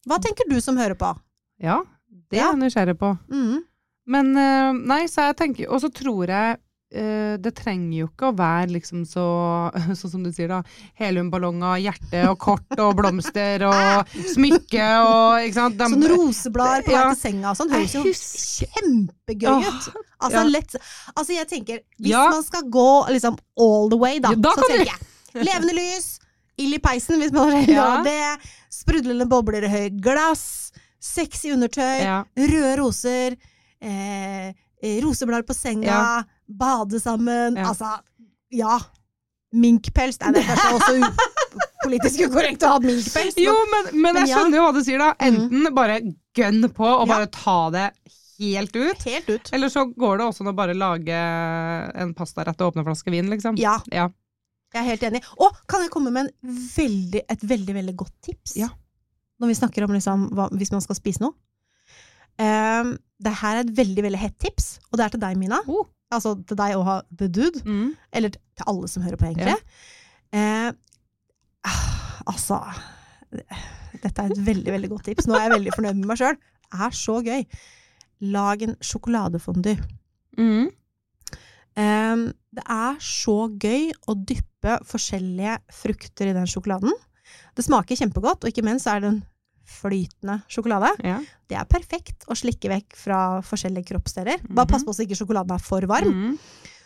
Hva 0.08 0.18
tenker 0.20 0.50
du 0.50 0.60
som 0.60 0.76
hører 0.78 0.96
på? 0.98 1.16
Ja, 1.62 1.84
det 2.34 2.42
er 2.42 2.50
jeg 2.50 2.60
nysgjerrig 2.66 2.98
på. 3.00 3.14
Mm. 3.32 3.64
Men 4.14 4.36
eh, 4.36 4.74
nei, 4.92 5.04
så 5.08 5.30
jeg 5.30 5.38
tenker 5.40 5.70
Og 5.72 5.80
så 5.80 5.88
tror 5.96 6.28
jeg 6.28 6.58
eh, 6.92 7.38
det 7.40 7.54
trenger 7.56 7.94
jo 8.02 8.08
ikke 8.10 8.28
å 8.28 8.36
være 8.36 8.74
liksom 8.74 9.06
så 9.08 9.24
Sånn 10.00 10.12
som 10.12 10.26
du 10.26 10.32
sier, 10.36 10.52
da. 10.52 10.58
Heliumballonger, 11.00 11.78
hjerte 11.86 12.26
og 12.28 12.36
kort 12.44 12.76
og 12.84 12.98
blomster 13.00 13.64
og 13.70 14.12
smykke 14.34 14.90
og 15.08 15.46
Ikke 15.48 15.56
sant. 15.56 15.78
De- 15.80 15.88
Sånn 15.94 16.04
roseblader 16.12 16.84
på 16.84 16.92
vei 16.92 17.00
Ja. 17.00 17.06
til 17.14 17.22
senga 17.22 17.54
og 17.54 17.62
sånn 17.62 17.72
høres 17.72 17.96
jo 17.96 18.04
kjempegøy 18.12 19.64
ut. 19.70 19.88
Altså, 20.24 20.40
ja. 20.40 20.44
lett, 20.52 20.76
altså 21.16 21.34
jeg 21.38 21.48
tenker, 21.52 21.80
hvis 22.00 22.12
Ja. 22.14 22.26
man 22.32 22.44
skal 22.44 22.68
gå 22.72 22.90
liksom 23.16 23.38
all 23.60 23.90
the 23.92 23.98
way, 24.00 24.20
da, 24.24 24.34
da 24.36 24.52
så 24.56 24.68
tenker 24.68 24.92
jeg 24.92 25.48
levende 25.48 25.74
lys, 25.80 26.20
ild 26.62 26.76
i 26.78 26.80
peisen 26.80 27.20
hvis 27.20 27.32
man 27.34 27.52
har 27.52 27.72
Ja. 27.80 27.88
det, 28.04 28.20
sprudlende 28.72 29.28
bobler 29.30 29.64
i 29.68 29.72
høyt 29.72 30.00
glass, 30.04 30.72
sexy 31.04 31.52
undertøy, 31.52 32.00
ja. 32.04 32.22
røde 32.40 32.74
roser, 32.80 33.36
eh, 33.84 34.54
roseblader 35.04 35.46
på 35.48 35.56
senga, 35.58 35.88
Ja. 35.92 36.24
bade 36.48 37.00
sammen, 37.04 37.58
Ja. 37.60 37.70
altså, 37.74 38.00
ja. 38.52 38.80
Minkpels, 39.54 40.18
nei 40.24 40.32
det 40.34 40.42
er 40.42 40.48
kanskje 40.50 40.78
også 40.80 41.30
politisk 41.86 42.24
ukorrekt 42.26 42.64
å 42.66 42.72
ha 42.72 42.80
minkpels. 42.82 43.36
Jo, 43.38 43.54
men, 43.70 43.92
men 43.94 44.16
Men 44.16 44.22
jeg 44.24 44.32
skjønner 44.34 44.58
jo 44.58 44.64
hva 44.66 44.74
du 44.74 44.82
sier, 44.88 44.98
da. 45.04 45.12
Enten 45.22 45.68
bare 45.76 46.00
gønn 46.34 46.64
på 46.74 46.88
og 46.88 47.08
bare 47.12 47.28
ta 47.30 47.58
det 47.76 47.84
helt 48.40 48.74
ut. 48.76 49.04
Helt 49.06 49.30
ut. 49.30 49.52
Eller 49.54 49.70
så 49.70 49.84
går 49.94 50.18
det 50.18 50.26
også 50.26 50.42
an 50.42 50.50
å 50.50 50.56
bare 50.58 50.74
lage 50.74 51.14
en 51.14 52.16
pastarett 52.18 52.60
og 52.66 52.72
åpne 52.74 52.82
en 52.82 52.88
flaske 52.90 53.14
vin, 53.14 53.30
liksom. 53.30 53.60
Ja. 53.62 53.76
Ja. 53.94 54.08
Jeg 54.74 54.82
er 54.82 54.88
helt 54.90 55.04
enig. 55.06 55.22
Og 55.38 55.54
kan 55.70 55.84
jeg 55.86 55.92
komme 55.94 56.10
med 56.10 56.26
en 56.32 56.58
veldig, 56.74 57.22
et 57.30 57.44
veldig 57.46 57.76
veldig 57.78 57.96
godt 58.00 58.16
tips? 58.26 58.56
Ja. 58.58 58.72
Når 59.42 59.50
vi 59.50 59.58
snakker 59.58 59.86
om 59.86 59.96
liksom, 59.96 60.28
hva, 60.38 60.48
hvis 60.54 60.72
man 60.74 60.84
skal 60.84 60.98
spise 61.00 61.24
noe. 61.24 61.34
Um, 62.42 62.96
det 63.22 63.34
her 63.42 63.60
er 63.60 63.64
et 63.64 63.76
veldig 63.78 64.06
veldig 64.08 64.20
hett 64.22 64.38
tips, 64.42 64.78
og 64.90 64.98
det 64.98 65.06
er 65.06 65.14
til 65.14 65.22
deg, 65.22 65.38
Mina. 65.40 65.60
Oh. 65.70 65.86
Altså 66.14 66.36
til 66.48 66.58
deg 66.60 66.76
og 66.78 66.86
ha 66.88 66.96
the 67.20 67.30
dude. 67.30 67.62
Mm. 67.66 67.94
Eller 68.14 68.34
til 68.34 68.68
alle 68.70 68.90
som 68.92 69.06
hører 69.06 69.20
på, 69.20 69.30
egentlig. 69.30 69.58
Yeah. 70.34 70.74
Uh, 70.74 70.94
altså 72.30 72.60
Dette 74.04 74.22
er 74.22 74.32
et 74.34 74.46
veldig 74.46 74.74
veldig 74.76 74.90
godt 74.92 75.08
tips. 75.10 75.28
Nå 75.30 75.38
er 75.38 75.48
jeg 75.48 75.56
veldig 75.58 75.76
fornøyd 75.76 76.00
med 76.00 76.10
meg 76.12 76.22
sjøl. 76.22 76.40
Det 76.64 76.88
er 76.88 76.96
så 76.98 77.18
gøy. 77.24 77.44
Lag 78.34 78.64
en 78.66 78.76
sjokoladefondy. 78.84 79.76
Mm. 80.40 80.72
Um, 81.74 82.24
det 82.54 82.66
er 82.70 82.98
så 83.02 83.38
gøy 83.50 83.90
å 84.10 84.16
dyppe 84.18 84.78
forskjellige 84.90 85.58
frukter 85.74 86.30
i 86.30 86.36
den 86.36 86.50
sjokoladen. 86.50 86.94
Det 87.56 87.66
smaker 87.66 88.00
kjempegodt, 88.00 88.44
og 88.44 88.52
ikke 88.52 88.66
minst 88.66 88.90
er 88.90 89.04
det 89.04 89.12
en 89.14 89.22
flytende 89.64 90.42
sjokolade. 90.52 90.92
Ja. 91.06 91.20
Det 91.48 91.58
er 91.60 91.70
perfekt 91.70 92.28
å 92.28 92.36
slikke 92.38 92.72
vekk 92.72 92.98
fra 93.00 93.20
forskjellige 93.48 93.94
kroppsdeler. 93.94 94.44
Bare 94.50 94.70
pass 94.70 94.86
på 94.86 94.96
så 94.96 95.06
ikke 95.06 95.18
sjokoladen 95.22 95.56
er 95.56 95.64
for 95.64 95.88
varm. 95.90 96.12
Mm. 96.12 96.38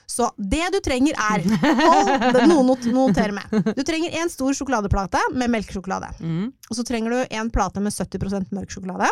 Så 0.07 0.29
det 0.39 0.63
du 0.71 0.79
trenger 0.79 1.17
er 1.19 1.43
hold, 1.43 2.37
noe 2.51 2.61
å 2.63 2.91
notere 2.95 3.35
med. 3.35 3.73
Du 3.75 3.83
trenger 3.83 4.15
en 4.21 4.31
stor 4.31 4.55
sjokoladeplate 4.55 5.19
med 5.35 5.51
melkesjokolade. 5.51 6.13
Mm. 6.21 6.47
Og 6.69 6.79
så 6.79 6.85
trenger 6.87 7.13
du 7.13 7.35
en 7.41 7.51
plate 7.51 7.83
med 7.83 7.95
70% 7.95 8.53
mørk 8.55 8.71
sjokolade. 8.71 9.09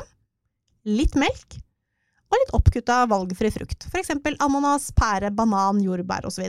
Litt 0.88 1.18
melk. 1.20 1.60
Og 2.32 2.40
litt 2.40 2.56
oppkutta 2.58 3.04
valgfri 3.12 3.52
frukt. 3.54 3.90
Eksempel 4.00 4.38
ananas, 4.44 4.88
pære, 4.96 5.34
banan, 5.36 5.84
jordbær 5.84 6.30
osv. 6.30 6.48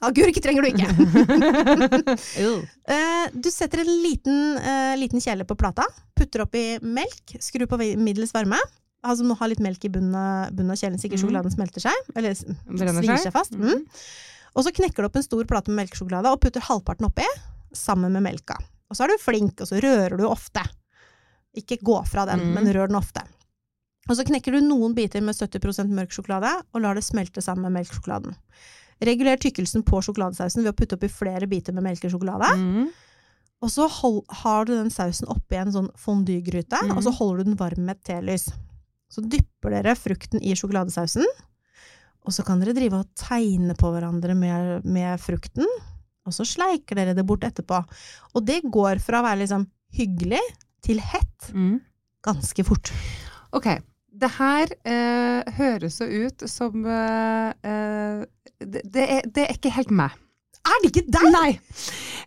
Agurk 0.00 0.38
trenger 0.40 0.64
du 0.64 0.70
ikke. 0.70 0.88
Eh, 2.90 3.26
du 3.36 3.46
setter 3.52 3.82
en 3.84 3.90
liten, 4.02 4.56
eh, 4.58 4.96
liten 4.98 5.20
kjele 5.22 5.44
på 5.46 5.54
plata, 5.58 5.84
putter 6.18 6.42
oppi 6.42 6.62
melk, 6.82 7.36
skru 7.38 7.66
på 7.70 7.78
middels 8.00 8.32
varme. 8.34 8.58
Altså 9.06 9.24
må 9.24 9.36
ha 9.38 9.46
litt 9.48 9.60
melk 9.62 9.84
i 9.86 9.90
bunnen, 9.92 10.16
av 10.16 10.76
kjelen 10.76 10.98
så 10.98 11.06
ikke 11.06 11.16
Mhm. 11.16 11.22
sjokoladen 11.22 11.54
smelter 11.54 11.84
seg. 11.84 12.10
Eller 12.16 12.34
svinger 12.34 13.18
seg. 13.22 13.32
fast. 13.32 13.52
Mm. 13.52 13.84
Og 14.56 14.64
så 14.66 14.72
knekker 14.74 14.96
du 15.04 15.08
opp 15.08 15.16
en 15.16 15.22
stor 15.22 15.44
plate 15.44 15.68
med 15.70 15.86
melkesjokolade 15.86 16.32
og 16.32 16.40
putter 16.40 16.60
halvparten 16.60 17.06
oppi, 17.06 17.26
sammen 17.72 18.12
med 18.12 18.22
melka. 18.22 18.58
Og 18.90 18.96
så 18.96 19.04
er 19.04 19.08
du 19.14 19.22
flink, 19.22 19.60
og 19.60 19.68
så 19.68 19.80
rører 19.80 20.16
du 20.18 20.26
ofte. 20.26 20.64
Ikke 21.56 21.78
gå 21.78 22.00
fra 22.06 22.26
den, 22.26 22.40
mm. 22.40 22.54
men 22.54 22.72
rør 22.74 22.88
den 22.90 22.98
ofte. 22.98 23.22
Og 24.08 24.16
så 24.16 24.24
knekker 24.26 24.52
du 24.52 24.60
noen 24.60 24.94
biter 24.94 25.22
med 25.22 25.36
70 25.38 25.86
mørk 25.94 26.10
sjokolade, 26.10 26.50
og 26.74 26.82
lar 26.82 26.94
det 26.98 27.04
smelte 27.06 27.40
sammen 27.40 27.68
med 27.70 27.78
melkesjokoladen. 27.78 28.34
Reguler 29.00 29.40
tykkelsen 29.40 29.84
på 29.86 30.00
sjokoladesausen 30.04 30.64
ved 30.64 30.72
å 30.72 30.76
putte 30.76 30.98
oppi 30.98 31.08
flere 31.12 31.48
biter 31.48 31.76
med 31.76 31.86
melkesjokolade. 31.86 32.50
Mm. 32.60 32.90
Og 33.60 33.72
så 33.72 33.86
hold, 34.00 34.22
har 34.42 34.66
du 34.68 34.74
den 34.74 34.90
sausen 34.92 35.28
oppi 35.32 35.58
en 35.60 35.72
sånn 35.72 35.90
fondygryte, 36.00 36.80
mm. 36.80 36.94
og 36.96 37.04
så 37.04 37.12
holder 37.16 37.42
du 37.44 37.50
den 37.50 37.60
varm 37.60 37.84
med 37.84 37.98
et 37.98 38.04
telys. 38.08 38.48
Så 39.12 39.24
dypper 39.24 39.74
dere 39.74 39.96
frukten 39.98 40.40
i 40.44 40.54
sjokoladesausen, 40.56 41.26
og 42.20 42.34
så 42.36 42.44
kan 42.46 42.60
dere 42.60 42.76
drive 42.76 43.00
og 43.00 43.10
tegne 43.18 43.76
på 43.76 43.90
hverandre 43.92 44.36
med, 44.36 44.86
med 44.88 45.20
frukten, 45.20 45.68
og 46.28 46.36
så 46.36 46.44
sleiker 46.46 47.00
dere 47.00 47.16
det 47.16 47.24
bort 47.28 47.44
etterpå. 47.48 47.80
Og 48.36 48.44
det 48.46 48.60
går 48.68 49.00
fra 49.02 49.20
å 49.20 49.26
være 49.26 49.42
liksom 49.42 49.64
hyggelig 49.96 50.42
til 50.84 51.00
hett 51.02 51.50
Mm. 51.56 51.80
ganske 52.22 52.64
fort. 52.64 52.92
Ok, 53.56 53.66
det 54.20 54.30
her 54.38 54.72
eh, 54.84 55.52
høres 55.58 56.00
jo 56.02 56.08
ut 56.26 56.44
som 56.50 56.84
eh, 56.84 57.52
eh, 57.64 58.24
det, 58.60 58.82
det, 58.84 59.06
er, 59.18 59.28
det 59.28 59.46
er 59.48 59.54
ikke 59.56 59.72
helt 59.78 59.90
meg. 60.02 60.16
Er 60.60 60.82
det 60.84 60.90
ikke 60.90 61.06
deg?! 61.08 61.30
Nei! 61.32 61.50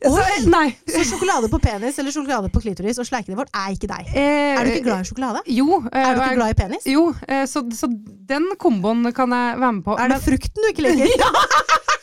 Så, 0.03 0.23
nei. 0.49 0.65
Så 0.89 1.03
sjokolade 1.05 1.47
på 1.53 1.59
penis 1.63 1.99
eller 2.01 2.11
sjokolade 2.11 2.49
på 2.51 2.59
klitoris 2.63 2.97
og 2.99 3.05
sleikene 3.07 3.37
vårt 3.37 3.51
er 3.55 3.75
ikke 3.75 3.87
deg. 3.91 4.09
Eh, 4.09 4.57
Er 4.57 4.65
du 4.65 4.71
ikke 4.73 4.87
glad 4.89 5.05
i 5.05 5.09
sjokolade? 5.11 5.43
Jo. 5.53 5.77
eh, 5.85 5.99
Er 6.01 6.17
du 6.17 6.23
ikke 6.25 6.39
glad 6.41 6.55
i 6.55 6.57
penis? 6.57 6.87
Jo, 6.89 7.03
eh, 7.29 7.45
så, 7.47 7.61
så 7.77 7.87
den 8.33 8.49
komboen 8.59 9.05
kan 9.15 9.31
jeg 9.37 9.61
være 9.61 9.75
med 9.77 9.85
på. 9.85 9.95
Er 10.01 10.11
det 10.15 10.19
frukten 10.25 10.65
du 10.65 10.71
ikke 10.73 10.89
liker? 10.89 11.39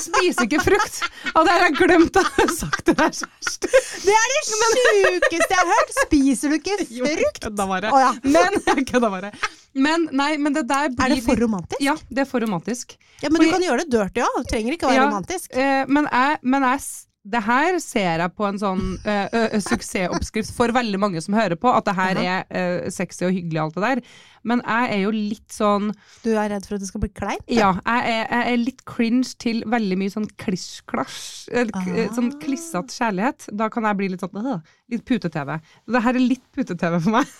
jeg 0.00 0.06
spiser 0.08 0.46
ikke 0.48 0.62
frukt! 0.64 1.00
Og 1.34 1.44
det 1.46 1.52
har 1.54 1.64
jeg 1.68 1.76
glemt 1.78 2.16
å 2.16 2.24
ha 2.26 2.46
sagt 2.56 2.84
til 2.88 2.96
deg 2.98 3.16
kjæreste. 3.20 3.70
Det 4.06 4.14
er 4.16 4.32
det 4.32 4.40
sjukeste 4.48 5.54
jeg 5.54 5.60
har 5.60 5.70
hørt! 5.74 5.92
Spiser 6.00 6.48
du 6.54 6.58
ikke 6.58 6.78
frukt? 6.80 7.44
Jo, 7.44 7.50
bare. 7.60 7.92
Å 7.92 8.00
ja. 8.02 8.10
Men, 8.36 8.58
kødda 8.90 9.10
bare. 9.12 9.32
Men, 9.74 10.08
nei, 10.18 10.32
men 10.42 10.56
det 10.56 10.64
der 10.66 10.88
blir 10.90 11.06
Er 11.06 11.14
det 11.14 11.22
for 11.28 11.38
romantisk? 11.38 11.82
Ja, 11.84 11.94
det 12.10 12.24
er 12.24 12.26
for 12.30 12.42
romantisk. 12.42 12.96
Ja, 13.22 13.28
men 13.30 13.36
Fordi- 13.38 13.46
du 13.46 13.54
kan 13.54 13.62
gjøre 13.68 13.84
det 13.84 13.92
dirty 13.94 14.24
òg. 14.26 14.40
Trenger 14.50 14.74
ikke 14.74 14.88
å 14.88 14.90
være 14.90 14.98
Ja. 14.98 15.06
romantisk. 15.06 15.52
Eh, 15.54 15.84
men 15.86 16.08
jeg, 16.10 16.40
men 16.42 16.66
jeg, 16.66 16.82
det 17.22 17.40
her 17.44 17.76
ser 17.84 18.22
jeg 18.22 18.32
på 18.32 18.46
en 18.48 18.56
sånn 18.56 18.82
eh, 19.04 19.26
ø, 19.36 19.58
suksessoppskrift 19.60 20.54
for 20.56 20.72
veldig 20.72 20.96
mange 21.02 21.20
som 21.20 21.34
hører 21.36 21.58
på, 21.60 21.68
at 21.68 21.84
det 21.84 21.94
her 21.98 22.20
er 22.22 22.46
uh, 22.48 22.88
sexy 22.92 23.26
og 23.28 23.34
hyggelig 23.36 23.60
og 23.60 23.66
alt 23.66 23.76
det 23.76 23.84
der. 23.84 24.00
Men 24.48 24.62
jeg 24.64 24.94
er 24.94 25.02
jo 25.02 25.10
litt 25.12 25.52
sånn 25.52 25.90
Du 26.24 26.30
er 26.32 26.48
redd 26.48 26.64
for 26.64 26.78
at 26.78 26.80
det 26.80 26.88
skal 26.88 27.04
bli 27.04 27.12
kleint? 27.12 27.44
Ja, 27.52 27.74
jeg 27.84 28.14
er, 28.14 28.24
jeg 28.24 28.54
er 28.54 28.62
litt 28.62 28.82
cringe 28.88 29.36
til 29.42 29.60
veldig 29.68 30.00
mye 30.00 30.14
sånn 30.16 30.30
klisj-klasj. 30.40 31.52
Ah. 31.76 31.92
Sånn 32.16 32.32
klissete 32.40 32.96
kjærlighet. 32.96 33.50
Da 33.52 33.68
kan 33.72 33.84
jeg 33.90 34.00
bli 34.00 34.12
litt 34.14 34.24
sånn 34.24 34.40
øh, 34.40 34.74
Litt 34.94 35.04
pute-TV. 35.04 35.58
Det 35.92 36.04
her 36.06 36.16
er 36.16 36.24
litt 36.24 36.46
pute-TV 36.56 37.00
for 37.04 37.20
meg. 37.20 37.38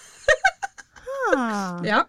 Ah. 1.31 1.81
Ja. 1.87 2.05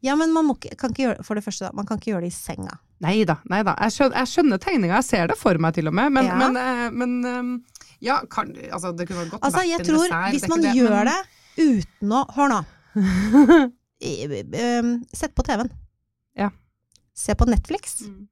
Ja, 0.00 0.14
men 0.16 0.30
man 0.32 0.48
ikke, 0.54 0.72
kan 0.80 0.94
ikke 0.94 1.02
gjøre, 1.02 1.24
for 1.26 1.36
det 1.36 1.42
første, 1.44 1.66
da, 1.66 1.76
man 1.76 1.84
kan 1.88 1.98
ikke 2.00 2.14
gjøre 2.14 2.24
det 2.24 2.30
i 2.32 2.36
senga. 2.36 2.78
Nei 3.00 3.24
da, 3.24 3.38
nei 3.48 3.62
da. 3.64 3.72
Jeg 3.80 3.90
skjønner, 3.96 4.16
jeg 4.20 4.26
skjønner 4.28 4.58
tegninga, 4.60 4.94
jeg 5.00 5.04
ser 5.08 5.26
det 5.32 5.38
for 5.40 5.56
meg 5.62 5.72
til 5.74 5.88
og 5.88 5.94
med. 5.96 6.12
Men, 6.12 6.24
Ja. 6.28 6.34
men, 6.36 6.56
eh, 6.60 6.90
men 6.90 7.24
eh, 7.24 7.42
ja, 8.04 8.18
kan, 8.28 8.52
altså, 8.72 8.92
det 8.96 9.06
kunne 9.08 9.24
godt 9.30 9.40
Altså, 9.42 9.56
vært 9.58 9.68
jeg 9.70 9.80
en 9.80 9.86
tror, 9.86 10.04
dessert, 10.04 10.30
hvis 10.34 10.48
man 10.48 10.60
det, 10.60 10.74
gjør 10.76 10.90
men- 10.90 11.06
det 11.06 11.24
uten 11.60 12.12
å 12.12 12.24
Hør 12.36 12.48
nå. 12.52 12.60
Sett 15.20 15.34
på 15.34 15.42
TV-en. 15.44 15.70
Ja. 16.36 16.50
Se 17.14 17.34
på 17.34 17.44
Netflix. 17.48 18.00
Mm. 18.06 18.28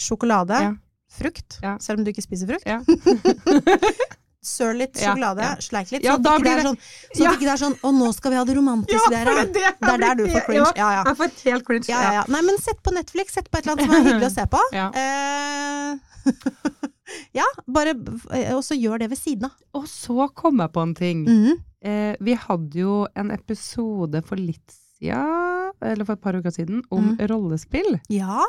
Sjokolade. 0.00 0.54
Ja. 0.60 0.74
Frukt. 1.10 1.58
Ja. 1.62 1.76
Selv 1.80 1.98
om 2.00 2.04
du 2.04 2.10
ikke 2.12 2.22
spiser 2.24 2.46
frukt. 2.46 2.66
Ja. 4.40 4.46
Søl 4.48 4.78
litt 4.80 4.96
Ja, 4.96 5.10
sjokolade, 5.12 5.42
ja. 5.44 5.56
sleik 5.60 5.90
litt. 5.92 6.02
Sånn 6.02 6.14
at 6.14 6.42
det 6.42 6.50
ikke 6.50 6.62
sånn, 6.64 6.78
så 7.14 7.22
Ja. 7.24 7.30
ikke 7.32 7.40
det 7.44 7.52
er 7.52 7.60
sånn 7.60 7.74
'Å, 7.76 7.90
nå 7.92 8.14
skal 8.14 8.30
vi 8.30 8.36
ha 8.38 8.44
det 8.44 8.54
romantisk, 8.56 9.10
dere'. 9.10 9.52
det, 9.52 9.52
Det 9.52 9.88
er 9.92 9.98
der 9.98 10.14
du 10.14 10.24
får 10.28 10.40
cringe. 10.46 10.72
Ja, 10.76 10.90
ja. 10.96 11.04
Jeg 11.04 11.16
får 11.16 11.30
helt 11.44 11.64
cringe. 11.66 11.88
Ja, 11.88 12.00
ja, 12.02 12.12
ja. 12.12 12.24
Nei, 12.28 12.40
men 12.42 12.56
sett 12.58 12.82
på 12.82 12.90
Netflix, 12.92 13.32
sett 13.34 13.50
på 13.50 13.58
et 13.58 13.66
eller 13.66 13.76
annet 13.76 13.86
som 13.86 13.94
er 14.06 14.12
hyggelig 14.12 14.30
å 14.30 14.34
se 14.34 14.46
på. 14.46 14.60
Ja. 14.72 14.90
Eh, 14.94 15.98
ja, 17.40 17.44
bare 17.68 17.90
eh, 18.32 18.54
Og 18.56 18.62
så 18.64 18.74
gjør 18.80 18.98
det 19.00 19.10
ved 19.10 19.18
siden 19.18 19.44
av. 19.44 19.52
Og 19.74 19.84
så 19.90 20.28
kom 20.34 20.58
jeg 20.62 20.72
på 20.72 20.82
en 20.82 20.94
ting. 20.94 21.24
Mhm. 21.26 21.52
Eh, 21.82 22.16
vi 22.20 22.34
hadde 22.34 22.74
jo 22.80 23.06
en 23.16 23.30
episode 23.30 24.22
for 24.26 24.36
litt 24.36 24.72
siden, 25.00 25.72
eller 25.82 26.04
for 26.04 26.12
et 26.12 26.20
par 26.20 26.32
uker 26.36 26.50
siden, 26.52 26.82
om 26.92 27.16
Mm. 27.16 27.26
rollespill. 27.28 28.00
Ja. 28.10 28.44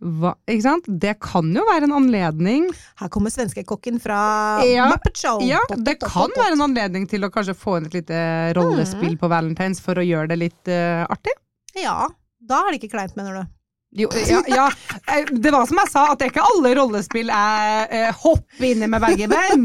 Hva, 0.00 0.32
ikke 0.48 0.64
sant? 0.64 0.86
Det 1.02 1.12
kan 1.20 1.50
jo 1.52 1.60
være 1.68 1.84
en 1.84 1.92
anledning 1.98 2.70
Her 3.02 3.10
kommer 3.12 3.32
svenskekokken 3.32 3.98
fra 4.00 4.20
Ja. 4.64 4.86
Muppet 4.88 5.20
Show. 5.20 5.42
Ja, 5.44 5.60
det 5.76 5.98
kan 6.00 6.32
være 6.36 6.56
en 6.56 6.64
anledning 6.70 7.04
til 7.10 7.26
å 7.26 7.30
kanskje 7.32 7.52
få 7.58 7.76
inn 7.78 7.90
et 7.90 7.98
lite 7.98 8.20
rollespill 8.56 9.18
på 9.20 9.28
Valentines 9.28 9.82
for 9.84 10.00
å 10.00 10.06
gjøre 10.06 10.32
det 10.32 10.40
litt 10.40 10.72
uh, 10.72 11.04
artig. 11.04 11.36
Ja. 11.76 12.08
Da 12.40 12.64
er 12.64 12.72
det 12.72 12.80
ikke 12.80 12.94
kleint, 12.96 13.12
mener 13.18 13.42
du. 13.42 13.56
Jo, 13.92 14.06
ja, 14.14 14.38
ja. 14.46 14.66
Eh, 15.10 15.24
Det 15.34 15.50
var 15.50 15.66
som 15.66 15.78
jeg 15.82 15.90
sa, 15.90 16.04
at 16.12 16.18
det 16.20 16.28
er 16.28 16.30
ikke 16.30 16.44
alle 16.46 16.70
rollespill 16.78 17.26
jeg 17.32 17.86
eh, 17.90 18.12
hopper 18.22 18.66
i 18.68 18.86
med 18.86 19.02
begge 19.02 19.26
bein. 19.32 19.64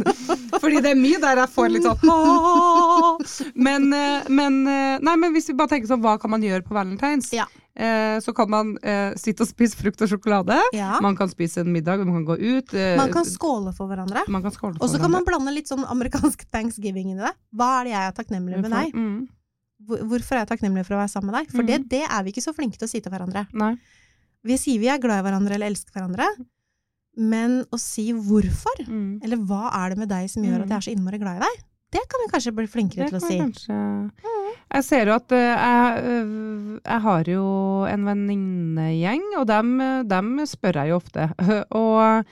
Fordi 0.58 0.82
det 0.82 0.96
er 0.96 0.98
mye 0.98 1.20
der 1.22 1.44
jeg 1.44 1.52
får 1.54 1.70
litt 1.76 1.86
sånn 1.86 2.10
«Åh». 2.10 3.20
men, 3.54 3.86
eh, 3.94 4.26
men, 4.34 4.58
eh, 4.68 4.98
nei, 5.06 5.16
men 5.22 5.36
hvis 5.36 5.52
vi 5.52 5.58
bare 5.60 5.76
tenker 5.76 5.92
sånn, 5.92 6.02
hva 6.02 6.16
kan 6.22 6.34
man 6.34 6.42
gjøre 6.42 6.66
på 6.66 6.74
Valentines? 6.74 7.30
Ja. 7.38 7.46
Eh, 7.76 8.18
så 8.24 8.34
kan 8.34 8.50
man 8.50 8.74
eh, 8.82 9.14
sitte 9.20 9.44
og 9.46 9.50
spise 9.52 9.78
frukt 9.78 10.02
og 10.02 10.10
sjokolade. 10.10 10.58
Ja. 10.74 10.96
Man 11.06 11.18
kan 11.20 11.30
spise 11.30 11.62
en 11.62 11.70
middag, 11.76 12.02
man 12.08 12.24
kan 12.24 12.28
gå 12.34 12.38
ut. 12.42 12.74
Man 12.98 13.12
kan 13.14 13.28
skåle 13.30 13.76
for 13.78 13.92
hverandre. 13.92 14.24
man 14.32 14.42
kan 14.42 14.52
skåle 14.56 14.80
Og 14.80 14.90
så 14.90 14.96
kan 14.98 15.06
kan 15.06 15.12
man 15.20 15.26
blande 15.28 15.54
litt 15.54 15.70
sånn 15.70 15.86
amerikansk 15.86 16.48
thanksgiving 16.50 17.14
i 17.14 17.20
det. 17.20 17.34
Hva 17.54 17.82
er 17.82 17.84
det 17.92 17.94
jeg 17.94 18.10
er 18.10 18.16
takknemlig 18.24 18.62
med 18.64 18.72
deg? 18.74 18.96
Mm, 18.96 19.28
Hvorfor 19.86 20.34
er 20.34 20.46
jeg 20.46 20.48
takknemlig 20.56 20.86
for 20.88 20.96
å 20.96 21.02
være 21.04 21.12
sammen 21.12 21.30
med 21.30 21.36
deg? 21.44 21.52
For 21.52 21.62
Mm. 21.62 21.68
det, 21.68 21.78
det 21.92 22.04
er 22.10 22.24
vi 22.24 22.32
ikke 22.32 22.42
så 22.42 22.56
flinke 22.56 22.80
til 22.80 22.88
å 22.88 22.90
si 22.90 23.02
til 23.04 23.12
hverandre. 23.12 23.46
nei. 23.54 23.76
Vi 24.46 24.58
sier 24.62 24.80
vi 24.82 24.90
er 24.94 25.00
glad 25.02 25.24
i 25.24 25.26
hverandre 25.26 25.56
eller 25.58 25.72
elsker 25.74 25.96
hverandre, 25.98 26.28
men 27.18 27.62
å 27.74 27.80
si 27.80 28.12
hvorfor, 28.14 28.84
Mm. 28.88 29.22
eller 29.24 29.38
hva 29.48 29.70
er 29.74 29.90
det 29.94 29.98
med 30.04 30.10
deg 30.12 30.30
som 30.30 30.44
gjør 30.44 30.66
at 30.66 30.70
jeg 30.70 30.78
er 30.78 30.86
så 30.90 30.92
innmari 30.94 31.18
glad 31.22 31.38
i 31.40 31.46
deg, 31.46 31.64
det 31.96 32.02
kan 32.12 32.20
vi 32.26 32.32
kanskje 32.34 32.52
bli 32.58 32.66
flinkere 32.68 33.06
Det 33.08 33.14
til 33.14 33.20
å 33.22 33.28
si. 33.30 33.38
kanskje 33.40 34.12
Jeg 34.76 34.84
ser 34.84 35.06
jo 35.08 35.14
at 35.16 35.32
eh, 35.32 35.54
jeg, 35.56 36.04
øh, 36.04 36.80
jeg 36.84 37.02
har 37.06 37.24
jo 37.32 37.44
en 37.88 38.04
venninnegjeng, 38.10 39.24
og 39.40 39.48
dem, 39.48 39.70
eh, 39.82 40.04
dem 40.04 40.34
spør 40.46 40.82
jeg 40.82 40.90
jo 40.92 40.98
ofte. 41.00 41.30
Og 41.72 42.26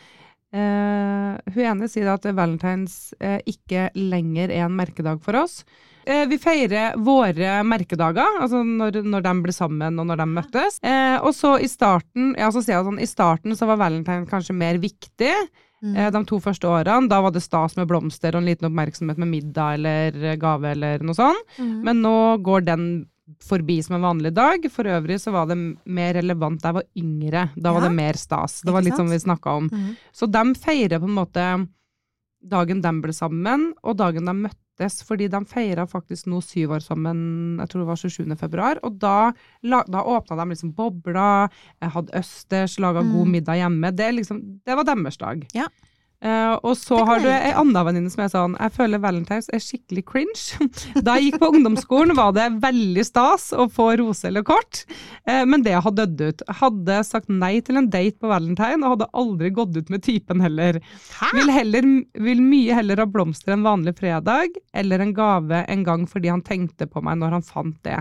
eh, 0.53 1.53
hun 1.53 1.63
ene 1.63 1.88
sier 1.89 2.12
at 2.12 2.25
valentines 2.36 3.13
eh, 3.22 3.39
ikke 3.48 3.88
lenger 3.96 4.51
er 4.51 4.65
en 4.67 4.75
merkedag 4.75 5.22
for 5.24 5.38
oss. 5.39 5.63
Eh, 6.05 6.25
vi 6.27 6.38
feirer 6.41 6.98
våre 7.00 7.62
merkedager, 7.63 8.39
altså 8.41 8.63
når, 8.65 9.01
når 9.07 9.24
de 9.24 9.33
ble 9.45 9.53
sammen 9.55 10.00
og 10.00 10.07
når 10.10 10.17
de 10.24 10.25
møttes. 10.33 10.79
Eh, 10.83 11.17
og 11.24 11.31
så 11.38 11.55
i 11.63 11.69
starten, 11.72 12.33
ja, 12.39 12.50
så 12.51 12.61
sier 12.63 12.77
jeg 12.79 12.87
sånn, 12.89 13.00
i 13.03 13.07
starten 13.09 13.55
så 13.55 13.68
var 13.70 13.79
valentine 13.83 14.27
kanskje 14.29 14.55
mer 14.57 14.77
viktig. 14.83 15.31
Mm. 15.83 15.96
Eh, 16.00 16.09
De 16.16 16.22
to 16.25 16.39
første 16.44 16.68
årene, 16.68 17.09
da 17.11 17.22
var 17.24 17.31
det 17.35 17.44
stas 17.44 17.75
med 17.79 17.87
blomster 17.87 18.35
og 18.35 18.42
en 18.44 18.48
liten 18.51 18.70
oppmerksomhet 18.70 19.18
med 19.20 19.31
middag 19.31 19.79
eller 19.79 20.35
gave 20.39 20.72
eller 20.75 21.00
noe 21.03 21.16
sånt. 21.18 21.44
Mm. 21.59 21.74
Men 21.87 22.01
nå 22.03 22.16
går 22.44 22.66
den 22.68 22.85
forbi 23.44 23.77
som 23.83 23.96
en 23.96 24.03
vanlig 24.03 24.33
dag. 24.35 24.66
For 24.72 24.83
øvrig 24.83 25.16
så 25.24 25.31
var 25.31 25.48
det 25.48 25.55
mer 25.87 26.13
relevant 26.20 26.59
da 26.61 26.70
jeg 26.74 26.77
var 26.81 26.89
yngre. 27.00 27.46
Da 27.55 27.72
var 27.72 27.81
Ja. 27.83 27.87
det 27.87 27.96
mer 27.96 28.13
stas. 28.20 28.61
Det 28.61 28.72
var 28.75 28.81
litt 28.83 28.96
som 29.00 29.07
vi 29.09 29.16
snakka 29.20 29.50
om. 29.57 29.70
Mm. 29.72 29.96
Så 30.11 30.27
de 30.31 30.44
feirer 30.59 31.00
på 31.00 31.07
en 31.07 31.16
måte 31.16 31.46
dagen 32.44 32.81
de 32.83 32.92
ble 33.01 33.13
sammen, 33.16 33.70
og 33.83 33.96
dagen 33.98 34.25
de 34.27 34.33
møttes, 34.33 34.59
fordi 35.05 35.27
de 35.29 35.46
feira 35.46 35.86
faktisk 35.86 36.25
nå 36.27 36.42
syv 36.42 36.72
år 36.74 36.81
sammen, 36.81 37.59
jeg 37.59 37.70
tror 37.70 37.83
det 37.83 37.88
var 37.88 37.96
27. 38.01 38.36
februar, 38.40 38.79
og 38.83 38.98
da, 39.00 39.31
da 39.62 40.01
åpna 40.01 40.38
de 40.42 40.50
liksom 40.50 40.74
bobler, 40.74 41.50
eh, 41.81 41.90
hadde 41.90 42.14
østers, 42.18 42.79
laga 42.79 43.01
god 43.05 43.27
Mm. 43.27 43.31
middag 43.31 43.55
hjemme. 43.62 43.92
Det, 43.96 44.12
liksom, 44.16 44.42
det 44.66 44.75
var 44.75 44.83
deres 44.83 45.18
dag. 45.18 45.46
Ja. 45.53 45.68
Eh, 46.24 46.53
og 46.64 46.77
så 46.79 47.01
har 47.03 47.20
du 47.20 47.27
ei 47.27 47.51
anna 47.51 47.81
venninne 47.83 48.07
som 48.12 48.22
er 48.24 48.29
sånn 48.31 48.53
Jeg 48.55 48.72
føler 48.77 49.01
Valentine's 49.03 49.50
er 49.51 49.59
skikkelig 49.64 50.05
cringe. 50.07 50.70
Da 51.03 51.18
jeg 51.18 51.33
gikk 51.33 51.42
på 51.42 51.50
ungdomsskolen, 51.51 52.16
var 52.16 52.31
det 52.38 52.48
veldig 52.64 53.03
stas 53.03 53.50
å 53.51 53.68
få 53.72 53.90
rose 54.00 54.29
eller 54.29 54.46
kort, 54.48 54.86
uh, 55.27 55.44
men 55.50 55.66
det 55.66 55.75
har 55.75 55.96
dødd 55.96 56.22
ut. 56.22 56.46
Hadde 56.62 57.01
sagt 57.07 57.31
nei 57.31 57.57
til 57.66 57.81
en 57.81 57.90
date 57.92 58.16
på 58.22 58.31
valentine, 58.31 58.79
og 58.83 58.96
hadde 58.96 59.09
aldri 59.20 59.51
gått 59.55 59.75
ut 59.75 59.92
med 59.92 60.05
typen 60.05 60.44
heller. 60.44 60.79
Vil, 61.33 61.51
heller, 61.51 61.90
vil 62.24 62.44
mye 62.44 62.77
heller 62.79 63.03
ha 63.03 63.09
blomster 63.09 63.57
en 63.57 63.68
vanlig 63.68 63.98
fredag, 64.00 64.55
eller 64.74 65.03
en 65.03 65.16
gave 65.18 65.64
en 65.68 65.83
gang 65.88 66.07
fordi 66.07 66.31
han 66.31 66.46
tenkte 66.46 66.88
på 66.88 67.03
meg 67.03 67.20
når 67.20 67.40
han 67.40 67.48
fant 67.48 67.79
det. 67.83 68.00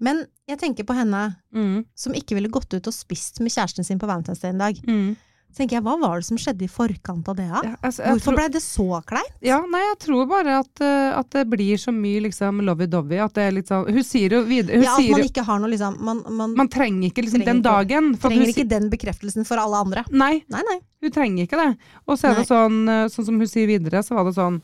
Men 0.00 0.24
jeg 0.48 0.58
tenker 0.58 0.84
på 0.88 0.94
henne 0.96 1.36
Mm, 1.54 1.84
som 1.94 2.12
ikke 2.14 2.34
ville 2.38 2.48
gått 2.48 2.72
ut 2.72 2.86
og 2.86 2.94
spist 2.94 3.40
med 3.40 3.50
kjæresten 3.52 3.84
sin 3.84 3.98
på 3.98 4.06
Valentine's 4.08 4.40
Day 4.40 4.50
en 4.50 4.58
dag. 4.58 4.74
mm. 4.86 5.16
Så 5.50 5.56
tenker 5.64 5.74
jeg, 5.80 5.82
Hva 5.82 5.96
var 5.98 6.20
det 6.20 6.26
som 6.28 6.36
skjedde 6.38 6.62
i 6.62 6.68
forkant 6.70 7.26
av 7.28 7.34
det? 7.34 7.48
Ja, 7.50 7.74
altså, 7.82 8.04
Hvorfor 8.06 8.20
tror- 8.30 8.36
blei 8.36 8.48
det 8.54 8.60
så 8.62 9.02
kleint? 9.04 9.32
Ja, 9.42 9.56
nei, 9.66 9.80
jeg 9.80 9.98
tror 9.98 10.28
bare 10.30 10.60
at, 10.60 10.80
eh, 10.80 11.18
at 11.18 11.28
det 11.30 11.42
blir 11.50 11.74
så 11.76 11.90
mye 11.90 12.20
liksom 12.22 12.60
lovey-dovey, 12.62 13.18
at 13.18 13.34
det 13.34 13.42
er 13.48 13.50
litt 13.56 13.66
sånn 13.66 13.90
Hun 13.90 14.04
sier 14.04 14.30
jo 14.30 14.44
videre 14.44 14.76
hun 14.76 14.84
Ja, 14.84 14.94
At 14.94 15.10
man 15.10 15.26
ikke 15.26 15.44
har 15.44 15.58
noe 15.58 15.70
liksom 15.72 15.98
Man, 16.00 16.22
man 16.30 16.54
Man 16.54 16.68
trenger 16.68 17.10
ikke 17.10 17.24
liksom 17.26 17.42
Trenger 17.42 17.46
den 17.52 17.62
dagen. 17.62 18.14
trenger 18.16 18.38
hun 18.46 18.54
ikke 18.54 18.68
den 18.68 18.88
bekreftelsen 18.90 19.44
for 19.44 19.56
alle 19.58 19.74
andre. 19.82 20.04
Nei, 20.12 20.44
Nei, 20.48 20.62
nei. 20.70 20.78
hun 21.02 21.10
trenger 21.10 21.42
ikke 21.48 21.58
det. 21.58 21.76
Og 22.06 22.16
så 22.16 22.30
er 22.30 22.34
det 22.36 22.46
sånn, 22.46 22.88
eh, 22.88 23.08
sånn 23.08 23.24
som 23.26 23.36
hun 23.42 23.46
sier 23.48 23.66
videre, 23.66 24.04
så 24.06 24.14
var 24.14 24.24
det 24.30 24.36
sånn 24.38 24.62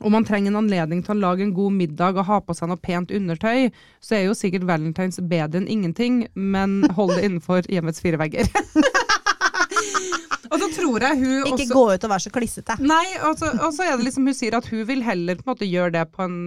om 0.00 0.12
man 0.14 0.24
trenger 0.24 0.52
en 0.52 0.60
anledning 0.60 1.00
til 1.02 1.16
å 1.16 1.20
lage 1.20 1.42
en 1.42 1.54
god 1.56 1.72
middag 1.74 2.18
og 2.20 2.26
ha 2.28 2.38
på 2.40 2.54
seg 2.54 2.68
noe 2.70 2.78
pent 2.78 3.10
undertøy, 3.10 3.70
så 4.00 4.14
er 4.18 4.26
jo 4.28 4.34
sikkert 4.38 4.66
valentines 4.68 5.18
bedre 5.20 5.58
enn 5.62 5.66
ingenting, 5.70 6.20
men 6.34 6.84
hold 6.94 7.16
det 7.16 7.24
innenfor 7.26 7.66
hjemmets 7.68 8.00
fire 8.04 8.20
vegger. 8.20 8.46
og 10.50 10.56
så 10.62 10.68
tror 10.76 11.04
jeg 11.04 11.18
hun 11.20 11.32
Ikke 11.50 11.56
også 11.58 11.74
gå 11.74 11.82
ut 11.94 12.04
og 12.06 12.12
være 12.14 12.24
så 12.26 12.32
klissete. 12.34 12.76
Nei, 12.80 13.04
og 13.26 13.34
så, 13.40 13.50
og 13.58 13.72
så 13.76 13.84
er 13.88 13.96
det 13.98 14.06
liksom 14.08 14.28
hun 14.30 14.36
sier 14.38 14.56
at 14.58 14.68
hun 14.70 14.84
vil 14.88 15.02
heller 15.06 15.38
på 15.40 15.44
en 15.48 15.52
måte 15.54 15.68
gjøre 15.68 15.94
det 15.98 16.04
på 16.14 16.24
en 16.24 16.38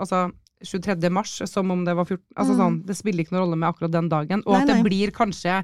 altså 0.00 0.28
23. 0.64 1.08
mars, 1.12 1.34
som 1.48 1.70
om 1.72 1.84
det 1.86 1.94
var 1.96 2.04
14 2.04 2.20
Altså 2.36 2.52
Mm. 2.54 2.58
sånn, 2.60 2.74
det 2.86 2.96
spiller 2.98 3.24
ikke 3.24 3.32
noen 3.34 3.46
rolle 3.46 3.56
med 3.56 3.68
akkurat 3.70 3.92
den 3.94 4.08
dagen. 4.12 4.42
Og 4.46 4.52
Nei, 4.54 4.60
at 4.62 4.68
det 4.68 4.76
nei. 4.76 4.84
blir 4.86 5.10
kanskje 5.16 5.54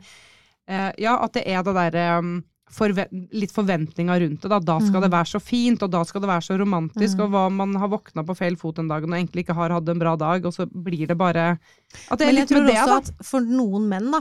eh, 0.68 0.92
Ja, 0.98 1.18
at 1.22 1.32
det 1.36 1.42
er 1.46 1.62
det 1.66 1.74
derre 1.76 2.04
um, 2.18 2.30
forve 2.70 3.06
litt 3.32 3.52
forventninger 3.54 4.20
rundt 4.20 4.42
det. 4.42 4.48
Da. 4.50 4.58
da 4.58 4.78
skal 4.80 5.00
Mm. 5.00 5.02
det 5.02 5.10
være 5.12 5.30
så 5.30 5.40
fint, 5.40 5.82
og 5.82 5.90
da 5.90 6.02
skal 6.04 6.20
det 6.20 6.28
være 6.28 6.42
så 6.42 6.58
romantisk, 6.58 7.16
Mm. 7.16 7.20
og 7.24 7.30
hva 7.30 7.50
man 7.52 7.74
har 7.76 7.88
våkna 7.88 8.24
på 8.26 8.36
feil 8.36 8.56
fot 8.56 8.78
en 8.78 8.88
dag 8.88 9.02
og 9.04 9.10
egentlig 9.10 9.44
ikke 9.46 9.54
har 9.54 9.70
hatt 9.70 9.88
en 9.88 9.98
bra 9.98 10.16
dag, 10.16 10.44
og 10.44 10.52
så 10.52 10.66
blir 10.66 11.06
det 11.06 11.16
bare 11.16 11.58
At 12.10 12.18
det 12.18 12.26
Men 12.26 12.36
jeg 12.36 12.48
tror 12.48 12.66
det, 12.66 12.74
også 12.74 12.86
da. 12.86 12.96
at 12.96 13.10
for 13.24 13.40
noen 13.40 13.88
menn, 13.88 14.10
da, 14.10 14.20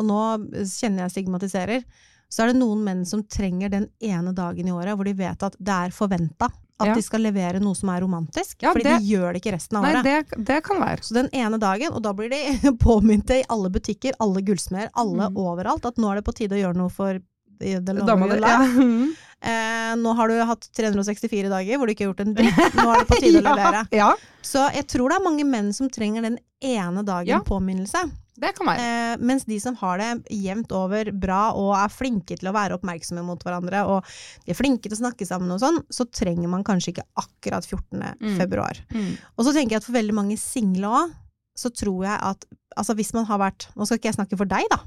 og 0.00 0.06
nå 0.06 0.50
kjenner 0.66 1.06
jeg 1.08 1.24
stigmatiserer, 1.24 1.84
så 2.28 2.42
er 2.42 2.46
det 2.52 2.56
noen 2.60 2.82
menn 2.82 3.04
som 3.06 3.22
trenger 3.22 3.70
den 3.70 3.88
ene 4.02 4.34
dagen 4.34 4.66
i 4.66 4.72
året 4.72 4.96
hvor 4.96 5.04
de 5.04 5.12
vet 5.14 5.40
at 5.42 5.54
det 5.62 5.68
er 5.72 5.90
forventa 5.90 6.50
at 6.78 6.88
Ja. 6.88 6.94
de 6.94 7.00
skal 7.00 7.20
levere 7.20 7.60
noe 7.60 7.72
som 7.74 7.88
er 7.88 8.00
romantisk. 8.02 8.56
Ja, 8.62 8.72
fordi 8.74 8.82
det- 8.82 8.98
de 9.00 9.14
gjør 9.14 9.32
det 9.32 9.40
ikke 9.42 9.54
resten 9.54 9.76
av 9.78 9.82
Nei, 9.84 9.94
året. 9.94 10.02
det, 10.28 10.44
det 10.44 10.62
kan 10.64 10.76
være. 10.78 11.00
Så 11.00 11.14
den 11.14 11.28
ene 11.32 11.58
dagen, 11.58 11.92
og 11.94 12.02
da 12.02 12.12
blir 12.12 12.28
de 12.28 12.36
påminnet 12.78 13.30
i 13.30 13.44
alle 13.48 13.70
butikker, 13.70 14.12
alle 14.20 14.42
gullsmeder, 14.42 14.90
alle 14.94 15.30
Mm. 15.30 15.36
overalt, 15.36 15.86
at 15.86 15.96
nå 15.96 16.10
er 16.10 16.16
det 16.16 16.24
på 16.24 16.34
tide 16.34 16.50
å 16.52 16.60
gjøre 16.60 16.76
noe 16.76 16.90
for 16.90 17.18
the 17.58 17.78
det 17.80 17.94
lange 18.00 18.28
di- 18.34 18.42
ja. 18.42 18.58
Mm. 18.86 19.14
Eh, 19.46 19.92
nå 20.00 20.14
har 20.16 20.28
du 20.32 20.34
hatt 20.48 20.64
364 20.74 21.50
dager 21.52 21.76
hvor 21.78 21.86
du 21.86 21.92
ikke 21.92 22.06
har 22.06 22.08
gjort 22.14 22.22
en 22.24 22.32
dritt. 22.34 22.56
Nå 22.74 22.86
er 22.88 23.02
det 23.02 23.08
på 23.10 23.18
tide 23.20 23.42
å 23.42 23.44
levere. 23.52 23.82
Ja, 23.94 24.08
Så 24.42 24.62
jeg 24.74 24.86
tror 24.88 25.12
det 25.12 25.18
er 25.20 25.24
mange 25.26 25.44
menn 25.46 25.68
som 25.76 25.90
trenger 25.92 26.24
den 26.24 26.38
ene 26.64 27.04
dagen 27.06 27.28
Ja. 27.28 27.42
påminnelse. 27.44 28.00
det 28.40 28.54
kan 28.56 28.66
være. 28.66 28.80
Eh, 28.80 29.16
mens 29.20 29.44
de 29.48 29.58
som 29.60 29.76
har 29.76 30.00
det 30.00 30.08
jevnt 30.32 30.72
over 30.72 31.12
bra 31.12 31.52
og 31.56 31.70
er 31.76 31.92
flinke 31.92 32.36
til 32.40 32.48
å 32.48 32.54
være 32.56 32.76
oppmerksomme 32.80 33.22
mot 33.24 33.40
hverandre, 33.44 33.84
og 33.86 34.04
de 34.44 34.52
er 34.52 34.58
flinke 34.58 34.88
til 34.88 34.96
å 34.96 35.02
snakke 35.04 35.24
sammen 35.28 35.52
og 35.54 35.60
sånn, 35.62 35.78
så 35.92 36.04
trenger 36.10 36.48
man 36.48 36.64
kanskje 36.64 36.92
ikke 36.96 37.06
akkurat 37.22 37.64
14. 37.68 38.02
Mm. 38.20 38.36
februar. 38.40 38.76
Mm. 38.92 39.14
Og 39.36 39.44
så 39.46 39.52
tenker 39.56 39.76
jeg 39.76 39.84
at 39.84 39.88
for 39.88 39.96
veldig 40.00 40.16
mange 40.16 40.36
single 40.40 40.88
òg, 41.04 41.14
så 41.56 41.70
tror 41.72 42.04
jeg 42.08 42.18
at 42.32 42.44
altså 42.76 42.96
hvis 42.98 43.12
man 43.16 43.24
har 43.24 43.38
vært 43.40 43.68
Nå 43.76 43.86
skal 43.88 43.96
ikke 44.00 44.10
jeg 44.10 44.18
snakke 44.18 44.36
for 44.36 44.44
deg, 44.48 44.64
da, 44.72 44.80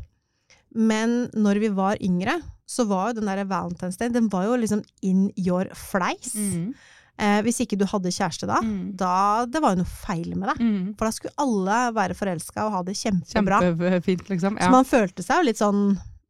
men 0.76 1.30
når 1.34 1.60
vi 1.64 1.70
var 1.74 1.98
yngre, 2.02 2.36
så 2.70 2.86
var 2.90 3.10
jo 3.10 3.20
den 3.20 3.30
der 3.32 3.42
Valentine's 3.50 3.98
Day 3.98 4.12
Den 4.14 4.28
var 4.30 4.46
jo 4.46 4.58
liksom 4.62 4.84
in 5.02 5.28
your 5.38 5.66
fleis. 5.74 6.36
Mm. 6.38 6.74
Eh, 7.20 7.40
hvis 7.44 7.58
ikke 7.66 7.76
du 7.80 7.84
hadde 7.90 8.12
kjæreste 8.14 8.48
da, 8.48 8.62
Mm. 8.64 8.96
da 8.96 9.46
Det 9.50 9.60
var 9.62 9.74
jo 9.74 9.82
noe 9.82 9.90
feil 10.06 10.36
med 10.38 10.52
deg. 10.54 10.62
Mm. 10.62 10.84
For 10.98 11.10
da 11.10 11.12
skulle 11.12 11.34
alle 11.42 11.80
være 11.98 12.16
forelska 12.16 12.68
og 12.68 12.72
ha 12.78 12.84
det 12.88 12.96
kjempebra. 12.96 13.60
Kjempefint, 13.66 14.30
liksom. 14.30 14.60
Så 14.62 14.70
man 14.72 14.86
følte 14.88 15.26
seg 15.26 15.42
jo 15.42 15.48
litt 15.50 15.60
sånn 15.60 15.82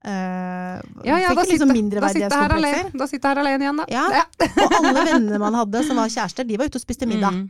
eh, 0.06 0.80
Ja, 1.06 1.18
ja, 1.20 1.34
da 1.36 1.44
sånn 1.44 1.70
sitter, 1.76 2.00
da 2.02 2.10
sitter 2.14 2.38
her 2.40 2.56
alene. 2.56 2.92
Da 2.98 3.08
sitter 3.12 3.34
her 3.36 3.42
alene 3.44 3.68
igjen, 3.68 3.82
da. 3.84 3.86
Ja. 3.92 4.24
Og 4.66 4.78
alle 4.80 5.04
vennene 5.12 5.40
man 5.44 5.60
hadde 5.60 5.84
som 5.86 6.00
var 6.00 6.10
kjærester, 6.10 6.48
de 6.48 6.58
var 6.58 6.72
ute 6.72 6.80
og 6.80 6.86
spiste 6.86 7.06
middag. 7.10 7.36
Mm. 7.36 7.50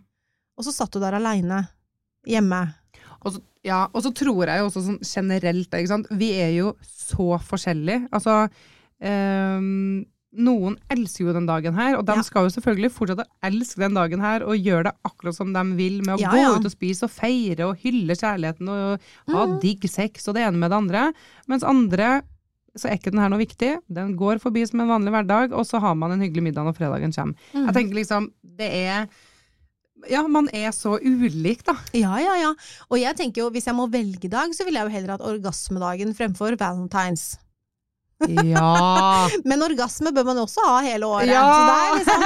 Og 0.58 0.66
så 0.66 0.74
satt 0.76 0.92
du 0.92 1.00
der 1.00 1.16
aleine 1.20 1.62
hjemme. 2.28 2.64
Og 3.24 3.36
så, 3.36 3.42
ja, 3.64 3.86
og 3.94 4.04
så 4.04 4.12
tror 4.16 4.48
jeg 4.48 4.60
jo 4.60 4.68
også 4.68 4.84
sånn 4.84 5.00
generelt. 5.04 6.10
Vi 6.18 6.32
er 6.42 6.52
jo 6.58 6.74
så 6.84 7.38
forskjellige. 7.44 8.10
Altså, 8.12 8.50
ehm, 9.02 10.06
noen 10.40 10.76
elsker 10.94 11.26
jo 11.26 11.34
den 11.34 11.48
dagen 11.50 11.74
her, 11.74 11.96
og 11.98 12.06
de 12.06 12.14
Ja. 12.16 12.22
skal 12.22 12.44
jo 12.46 12.54
selvfølgelig 12.54 12.92
fortsette 12.94 13.26
å 13.26 13.50
elske 13.50 13.80
den 13.82 13.94
dagen 13.98 14.20
her, 14.22 14.44
og 14.46 14.58
gjøre 14.62 14.84
det 14.84 14.94
akkurat 15.04 15.34
som 15.36 15.52
de 15.54 15.64
vil, 15.76 16.02
med 16.06 16.18
å 16.18 16.20
Ja, 16.22 16.30
gå 16.32 16.38
ja. 16.38 16.52
ut 16.60 16.66
og 16.66 16.72
spise 16.72 17.04
og 17.04 17.10
feire 17.10 17.66
og 17.68 17.78
hylle 17.82 18.14
kjærligheten 18.14 18.70
og 18.70 19.00
ha 19.34 19.46
Mhm. 19.48 19.60
digg 19.62 19.90
sex 19.90 20.28
og 20.28 20.36
det 20.36 20.44
ene 20.46 20.58
med 20.58 20.70
det 20.72 20.78
andre. 20.78 21.14
Mens 21.48 21.64
andre 21.64 22.22
så 22.78 22.86
er 22.92 22.98
ikke 22.98 23.12
den 23.12 23.20
her 23.20 23.30
noe 23.30 23.40
viktig. 23.40 23.80
Den 23.92 24.16
går 24.16 24.40
forbi 24.40 24.68
som 24.70 24.80
en 24.82 24.88
vanlig 24.88 25.10
hverdag, 25.12 25.52
og 25.52 25.66
så 25.66 25.80
har 25.82 25.96
man 25.96 26.12
en 26.12 26.22
hyggelig 26.22 26.44
middag 26.44 26.64
når 26.64 26.76
fredagen 26.78 27.12
kommer. 27.12 27.34
Mm. 27.54 27.66
Jeg 27.66 27.74
tenker 27.74 27.96
liksom, 27.96 28.32
det 28.44 28.72
er 28.72 29.08
Ja, 30.10 30.26
man 30.28 30.48
er 30.54 30.70
så 30.72 30.98
ulik, 31.04 31.62
da. 31.66 31.74
Ja, 31.94 32.16
ja, 32.20 32.34
ja. 32.40 32.54
Og 32.90 32.98
jeg 33.02 33.18
tenker 33.18 33.42
jo, 33.42 33.50
hvis 33.50 33.66
jeg 33.66 33.76
må 33.76 33.90
velge 33.92 34.30
dag, 34.30 34.50
så 34.56 34.64
vil 34.64 34.76
jeg 34.76 34.84
jo 34.86 34.90
heller 34.94 35.10
hatt 35.18 35.20
orgasmedagen 35.28 36.14
fremfor 36.16 36.56
valentines. 36.58 37.38
Ja. 38.28 39.28
Men 39.50 39.64
orgasme 39.64 40.12
bør 40.16 40.26
man 40.28 40.42
også 40.44 40.64
ha 40.68 40.80
hele 40.84 41.08
året. 41.08 41.32
Ja. 41.32 41.46
Liksom, 41.96 42.26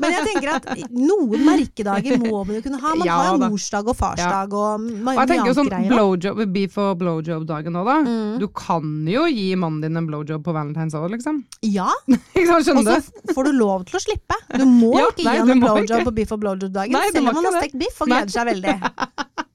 men 0.00 0.14
jeg 0.14 0.24
tenker 0.28 0.50
at 0.54 0.68
noen 0.94 1.42
merkedager 1.46 2.18
må 2.22 2.42
man 2.46 2.56
jo 2.56 2.62
kunne 2.64 2.78
ha. 2.82 2.92
Man 2.94 3.06
Ja, 3.08 3.16
har 3.18 3.30
jo 3.32 3.40
da. 3.42 3.48
morsdag 3.52 3.90
og 3.90 3.96
farsdag 3.98 4.54
og 4.54 4.84
mye 4.84 5.16
Og 5.16 5.20
jeg 5.20 5.30
tenker 5.32 5.56
sånn 5.58 5.70
blowjob, 5.90 6.42
og 6.82 6.96
blowjob-dagen 7.02 7.78
òg, 7.80 7.90
da. 7.90 7.98
Mm. 8.06 8.38
Du 8.42 8.46
kan 8.54 8.88
jo 9.10 9.26
gi 9.30 9.48
mannen 9.58 9.82
din 9.84 9.98
en 9.98 10.08
blowjob 10.08 10.44
på 10.46 10.54
valentines 10.54 10.94
òg, 10.98 11.08
liksom. 11.16 11.42
Ja, 11.66 11.90
og 12.12 12.66
så 12.66 12.98
får 13.34 13.50
du 13.50 13.54
lov 13.58 13.86
til 13.90 13.98
å 13.98 14.02
slippe. 14.06 14.38
Du 14.54 14.66
må 14.68 14.94
ikke 15.08 15.24
gi 15.26 15.30
han 15.30 15.56
en 15.56 15.64
blowjob 15.64 16.06
ikke. 16.06 16.28
på 16.30 16.38
og 16.38 16.44
blowjob-dagen, 16.46 17.00
selv 17.12 17.32
om 17.32 17.40
han 17.40 17.50
har 17.50 17.58
stekt 17.60 17.80
biff 17.82 18.00
og 18.04 18.12
gleder 18.12 18.36
seg 18.38 18.52
veldig. 18.54 18.78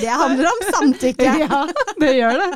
Det 0.00 0.10
handler 0.10 0.48
om 0.50 0.62
samtykke 0.74 1.26
Ja, 1.44 1.60
det 2.00 2.10
gjør 2.16 2.40
det. 2.42 2.48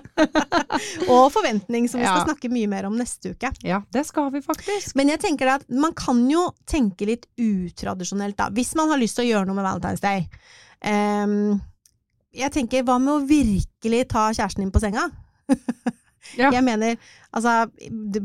og 1.14 1.28
forventning, 1.34 1.88
som 1.90 2.00
vi 2.00 2.06
skal 2.06 2.20
Ja. 2.22 2.26
snakke 2.26 2.50
mye 2.52 2.70
mer 2.70 2.88
om 2.88 2.96
neste 2.98 3.34
uke. 3.34 3.50
Ja, 3.66 3.82
det 3.94 4.06
skal 4.08 4.30
vi 4.34 4.42
faktisk. 4.44 4.94
Men 4.98 5.12
jeg 5.12 5.22
tenker 5.24 5.52
at 5.56 5.66
man 5.70 5.94
kan 5.98 6.22
jo 6.30 6.48
tenke 6.70 7.06
litt 7.08 7.26
utradisjonelt, 7.40 8.36
da. 8.40 8.48
Hvis 8.54 8.74
man 8.78 8.90
har 8.92 9.00
lyst 9.02 9.18
til 9.18 9.26
å 9.26 9.30
gjøre 9.32 9.46
noe 9.50 9.58
med 9.58 9.66
Valentine's 9.68 10.02
Day. 10.04 10.26
Um, 10.84 11.60
jeg 12.34 12.50
tenker, 12.52 12.82
hva 12.84 12.96
med 12.98 13.12
å 13.14 13.20
virkelig 13.28 14.02
ta 14.10 14.26
kjæresten 14.34 14.64
din 14.66 14.72
på 14.74 14.82
senga? 14.84 15.08
Ja. 16.40 16.48
Jeg 16.50 16.64
mener, 16.64 16.96
altså, 17.36 17.66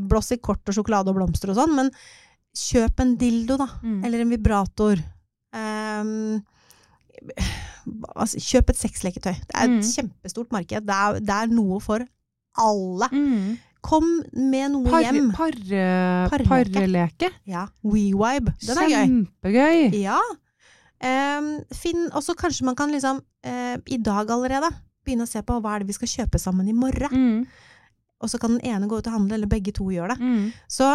blås 0.08 0.30
i 0.32 0.38
kort 0.40 0.64
og 0.66 0.72
sjokolade 0.74 1.12
og 1.12 1.18
blomster 1.18 1.50
og 1.52 1.58
sånn, 1.58 1.74
men 1.76 1.90
kjøp 2.56 3.02
en 3.04 3.10
dildo, 3.20 3.58
da. 3.60 3.66
Mm. 3.84 3.98
Eller 4.08 4.22
en 4.24 4.32
vibrator. 4.32 5.02
Ehm, 5.54 6.40
altså, 8.16 8.38
kjøp 8.40 8.70
et 8.70 8.76
sexleketøy. 8.80 9.34
Det 9.34 9.54
er 9.54 9.64
et 9.64 9.70
Mm. 9.70 9.80
kjempestort 9.82 10.52
marked. 10.52 10.86
Det 10.86 10.94
er, 10.96 11.20
det 11.20 11.30
er 11.36 11.46
noe 11.54 11.80
for 11.80 12.04
alle. 12.58 13.08
Mm. 13.12 13.58
Kom 13.82 14.04
med 14.36 14.70
noe 14.74 14.84
Par, 14.90 15.02
hjem. 15.06 15.30
par, 15.32 15.52
Parleke. 16.28 16.74
parleke. 16.74 17.30
Ja. 17.46 17.66
WeVibe. 17.82 18.52
Den 18.60 18.78
er 18.78 18.88
gøy. 18.88 19.06
Kjempegøy. 19.06 19.94
Ja. 20.02 20.18
Um, 21.00 21.46
finn 21.72 22.10
også 22.12 22.34
kanskje 22.36 22.64
man 22.68 22.76
kan 22.76 22.90
liksom 22.92 23.22
uh, 23.46 23.76
i 23.88 23.96
dag 23.96 24.28
allerede 24.28 24.68
begynne 25.06 25.24
å 25.24 25.30
se 25.30 25.40
på 25.40 25.56
hva 25.64 25.76
er 25.76 25.78
det 25.80 25.88
vi 25.88 25.96
skal 25.96 26.08
kjøpe 26.12 26.38
sammen 26.38 26.68
i 26.68 26.72
morgen. 26.76 27.08
Mm. 27.14 27.46
Og 28.20 28.28
så 28.28 28.36
kan 28.38 28.58
den 28.58 28.60
ene 28.68 28.86
gå 28.86 28.98
ut 29.00 29.06
og 29.08 29.14
handle, 29.16 29.34
eller 29.38 29.48
begge 29.48 29.72
to 29.72 29.84
gjør 29.88 30.12
det. 30.12 30.18
Mm. 30.20 30.52
Så 30.68 30.90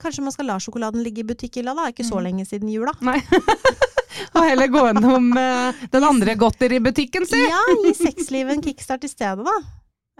kanskje 0.00 0.22
man 0.24 0.32
skal 0.32 0.46
la 0.48 0.56
sjokoladen 0.56 1.02
ligge 1.04 1.20
i 1.20 1.28
butikkhylla, 1.28 1.74
da. 1.76 1.90
Ikke 1.92 2.06
så 2.08 2.16
Mm. 2.16 2.24
lenge 2.24 2.46
siden 2.48 2.70
jula. 2.72 2.94
Nei. 3.04 3.20
Og 4.36 4.42
heller 4.46 4.70
gå 4.72 4.80
gjennom 4.88 5.28
uh, 5.36 5.82
den 5.92 6.06
andre 6.06 6.34
godteributikken 6.40 7.26
sin. 7.28 7.44
Ja, 7.46 7.60
gi 7.84 7.92
sexlivet 7.98 8.56
en 8.56 8.64
kickstart 8.64 9.04
i 9.06 9.10
stedet, 9.12 9.44
da. 9.46 9.56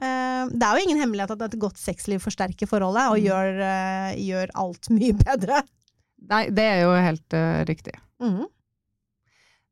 Uh, 0.00 0.44
det 0.52 0.64
er 0.64 0.78
jo 0.78 0.84
ingen 0.86 1.00
hemmelighet 1.02 1.34
at 1.34 1.42
et 1.48 1.58
godt 1.60 1.80
sexliv 1.80 2.22
forsterker 2.24 2.70
forholdet, 2.70 3.08
og 3.10 3.18
Mm. 3.18 3.24
gjør, 3.26 3.60
uh, 3.64 4.12
gjør 4.20 4.54
alt 4.62 4.90
mye 4.94 5.16
bedre. 5.24 5.62
Nei, 6.30 6.44
det 6.54 6.64
er 6.68 6.80
jo 6.84 6.94
helt 6.94 7.36
riktig. 7.68 7.94
Mm. 8.22 8.44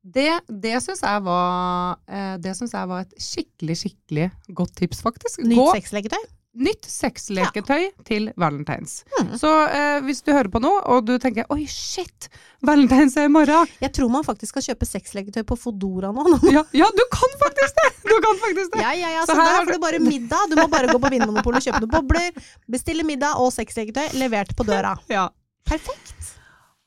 Det, 0.08 0.30
det 0.48 0.78
syns 0.80 1.02
jeg, 1.04 1.20
var, 1.26 1.98
det 2.40 2.54
synes 2.56 2.72
jeg 2.72 2.88
var 2.88 3.02
et 3.04 3.12
skikkelig, 3.20 3.76
skikkelig 3.82 4.28
godt 4.56 4.72
tips, 4.80 5.02
faktisk. 5.04 5.42
Nytt 5.44 5.74
sexleketøy. 5.76 6.24
Nytt 6.58 6.86
sexleketøy 6.90 7.88
til 8.08 8.28
valentines. 8.40 9.02
Mm. 9.18 9.32
Så 9.40 9.50
eh, 9.66 9.98
hvis 10.06 10.22
du 10.26 10.32
hører 10.34 10.50
på 10.52 10.60
nå, 10.62 10.70
og 10.90 11.06
du 11.06 11.14
tenker 11.22 11.46
'oi, 11.52 11.64
shit, 11.70 12.28
valentines 12.64 13.16
er 13.16 13.28
i 13.28 13.32
morgen', 13.32 13.68
Jeg 13.80 13.92
tror 13.96 14.10
man 14.12 14.24
faktisk 14.26 14.54
skal 14.54 14.66
kjøpe 14.70 14.88
sexleketøy 14.88 15.44
på 15.48 15.58
Fodora 15.58 16.12
nå. 16.12 16.24
ja, 16.56 16.64
ja, 16.72 16.88
du 16.94 17.04
kan 17.14 17.36
faktisk 17.44 17.82
det! 17.82 17.90
Du 18.08 18.16
kan 18.24 18.40
faktisk 18.44 18.72
det! 18.74 18.82
Ja, 18.82 18.92
ja, 18.94 19.10
ja, 19.18 19.26
Så 19.26 19.34
så, 19.34 19.44
der 19.44 19.64
får 19.64 19.72
du 19.72 19.84
bare 19.86 19.98
middag. 20.02 20.48
Du 20.50 20.56
må 20.60 20.66
bare 20.72 20.90
gå 20.92 20.98
på 20.98 21.12
Vinmonopolet 21.14 21.62
og 21.62 21.68
kjøpe 21.68 21.84
noen 21.84 21.94
bobler, 21.98 22.42
bestille 22.70 23.06
middag 23.06 23.38
og 23.38 23.52
sexleketøy 23.54 24.18
levert 24.18 24.54
på 24.56 24.66
døra. 24.68 24.96
Ja. 25.12 25.28
Perfekt. 25.68 26.37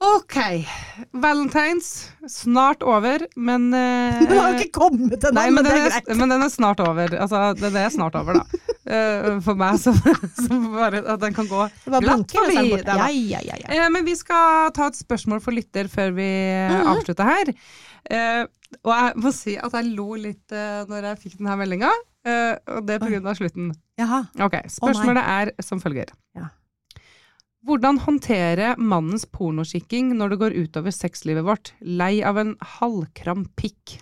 Ok. 0.01 0.35
Valentines, 1.13 2.09
snart 2.29 2.81
over, 2.83 3.21
men 3.37 3.67
eh, 3.77 4.19
Den 4.25 4.37
har 4.39 4.55
ikke 4.57 4.71
kommet 4.79 5.21
ennå, 5.27 5.35
Nei, 5.37 5.49
men, 5.53 5.61
men, 5.61 5.67
det 5.67 5.73
den 5.75 5.83
er 5.85 5.91
greit. 5.93 6.09
men 6.17 6.33
den 6.33 6.45
er 6.45 6.49
snart 6.53 6.81
over. 6.81 7.13
Altså, 7.21 7.41
den 7.59 7.77
er 7.77 7.89
snart 7.93 8.17
over, 8.19 8.41
da. 8.41 8.61
Eh, 8.91 9.37
for 9.45 9.55
meg 9.55 9.77
som, 9.79 9.93
som 10.47 10.63
bare 10.73 10.99
At 11.13 11.21
den 11.21 11.35
kan 11.37 11.45
gå 11.47 11.59
glatt 11.85 12.33
forbi. 12.33 12.71
den. 12.81 12.89
Ja, 12.89 13.05
ja, 13.13 13.39
ja. 13.45 13.69
Eh, 13.71 13.85
men 13.93 14.03
vi 14.03 14.15
skal 14.19 14.71
ta 14.75 14.87
et 14.89 14.97
spørsmål 14.97 15.39
for 15.45 15.55
lytter 15.55 15.87
før 15.87 16.09
vi 16.17 16.25
Mhm. 16.65 16.89
avslutter 16.89 17.29
her. 17.29 17.53
Og 18.81 18.91
jeg 18.91 19.13
må 19.21 19.31
si 19.37 19.53
at 19.61 19.77
jeg 19.77 19.93
lo 19.93 20.09
litt 20.19 20.51
uh, 20.57 20.81
når 20.89 21.07
jeg 21.11 21.21
fikk 21.21 21.37
denne 21.37 21.55
meldinga, 21.61 21.91
og 21.93 22.81
det 22.89 22.97
er 22.97 23.15
av 23.21 23.37
slutten. 23.37 23.69
Jaha. 24.01 24.23
Ok, 24.43 24.57
Spørsmålet 24.73 25.29
er 25.37 25.53
som 25.63 25.79
følger. 25.83 26.11
Ja. 26.35 26.49
Hvordan 27.61 27.99
håndtere 28.01 28.71
mannens 28.81 29.27
pornoskikking 29.29 30.15
når 30.17 30.33
det 30.33 30.39
går 30.41 30.55
utover 30.63 30.93
sexlivet 30.95 31.45
vårt? 31.45 31.73
Lei 31.85 32.23
av 32.25 32.39
en 32.41 32.55
halvkram 32.79 33.43
pikk. 33.59 33.99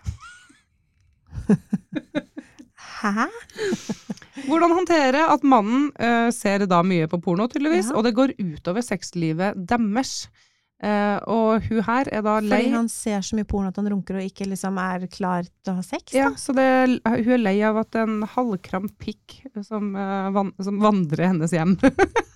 Hæ? 2.99 3.25
Hvordan 4.47 4.71
håndtere 4.77 5.25
at 5.33 5.43
mannen 5.43 5.89
uh, 5.99 6.29
ser 6.35 6.63
da 6.71 6.79
mye 6.87 7.09
på 7.11 7.19
porno, 7.23 7.49
tydeligvis, 7.51 7.91
Ja. 7.91 7.97
og 7.99 8.07
det 8.07 8.15
går 8.15 8.35
utover 8.39 8.85
sexlivet 8.85 9.59
deres. 9.67 10.29
Eh, 10.79 11.17
og 11.27 11.65
hun 11.67 11.81
her 11.83 12.07
er 12.07 12.21
da 12.23 12.37
lei 12.39 12.61
Fordi 12.61 12.71
han 12.71 12.85
ser 12.87 13.23
så 13.27 13.35
mye 13.35 13.47
porno 13.49 13.67
at 13.67 13.75
han 13.81 13.89
runker 13.91 14.15
og 14.15 14.23
ikke 14.23 14.45
liksom 14.47 14.77
er 14.79 15.09
klar 15.11 15.43
til 15.43 15.73
å 15.73 15.79
ha 15.81 15.83
sex? 15.83 16.13
Ja, 16.15 16.29
så 16.39 16.55
det, 16.55 16.67
hun 17.03 17.33
er 17.35 17.41
lei 17.41 17.57
av 17.67 17.81
at 17.81 17.97
en 17.99 18.21
halvkram 18.23 18.87
pikk 19.01 19.41
som, 19.67 19.91
uh, 19.97 20.29
van, 20.35 20.53
som 20.63 20.79
vandrer 20.79 21.33
hennes 21.33 21.51
hjem. 21.51 21.75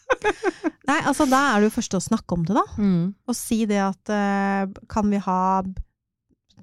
Nei, 0.89 0.99
altså 1.07 1.23
da 1.31 1.39
er 1.53 1.63
det 1.63 1.69
jo 1.69 1.77
første 1.77 1.99
å 2.01 2.03
snakke 2.03 2.35
om 2.35 2.43
det, 2.43 2.59
da. 2.59 2.65
Og 3.31 3.37
si 3.37 3.61
det 3.69 3.79
at 3.79 4.11
uh, 4.11 4.67
kan 4.91 5.07
vi 5.07 5.23
ha 5.23 5.39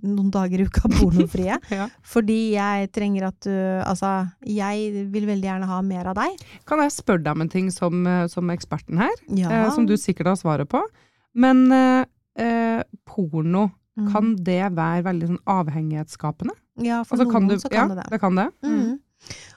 noen 0.04 0.28
dager 0.32 0.60
i 0.60 0.68
uka 0.68 0.84
pornofrie? 0.98 1.56
Ja. 1.72 1.88
Fordi 2.04 2.40
jeg 2.58 2.90
trenger 2.92 3.30
at 3.32 3.40
du 3.48 3.56
Altså, 3.80 4.18
jeg 4.44 5.06
vil 5.12 5.28
veldig 5.32 5.48
gjerne 5.48 5.68
ha 5.72 5.80
mer 5.84 6.12
av 6.12 6.20
deg. 6.20 6.40
Kan 6.68 6.84
jeg 6.84 6.92
spørre 6.92 7.24
deg 7.24 7.36
om 7.36 7.44
en 7.48 7.52
ting 7.52 7.72
som, 7.72 8.04
som 8.28 8.52
eksperten 8.52 9.00
her, 9.00 9.16
Ja. 9.32 9.70
som 9.72 9.88
du 9.88 9.96
sikkert 9.96 10.34
har 10.34 10.40
svaret 10.40 10.68
på? 10.68 10.84
Men 11.34 11.72
eh, 11.72 12.04
eh, 12.38 12.82
porno, 13.06 13.70
Mm. 13.98 14.06
kan 14.12 14.28
det 14.36 14.62
være 14.72 15.02
veldig 15.04 15.26
sånn 15.28 15.40
avhengighetsskapende? 15.50 16.54
Ja, 16.80 17.02
for 17.04 17.16
Altså, 17.18 17.26
noen 17.32 17.48
du, 17.50 17.54
så 17.58 17.68
ja, 17.72 17.80
kan 17.82 17.88
det 17.90 17.96
det. 17.98 18.10
det 18.10 18.20
kan 18.22 18.34
det. 18.38 18.44
Mm. 18.64 19.00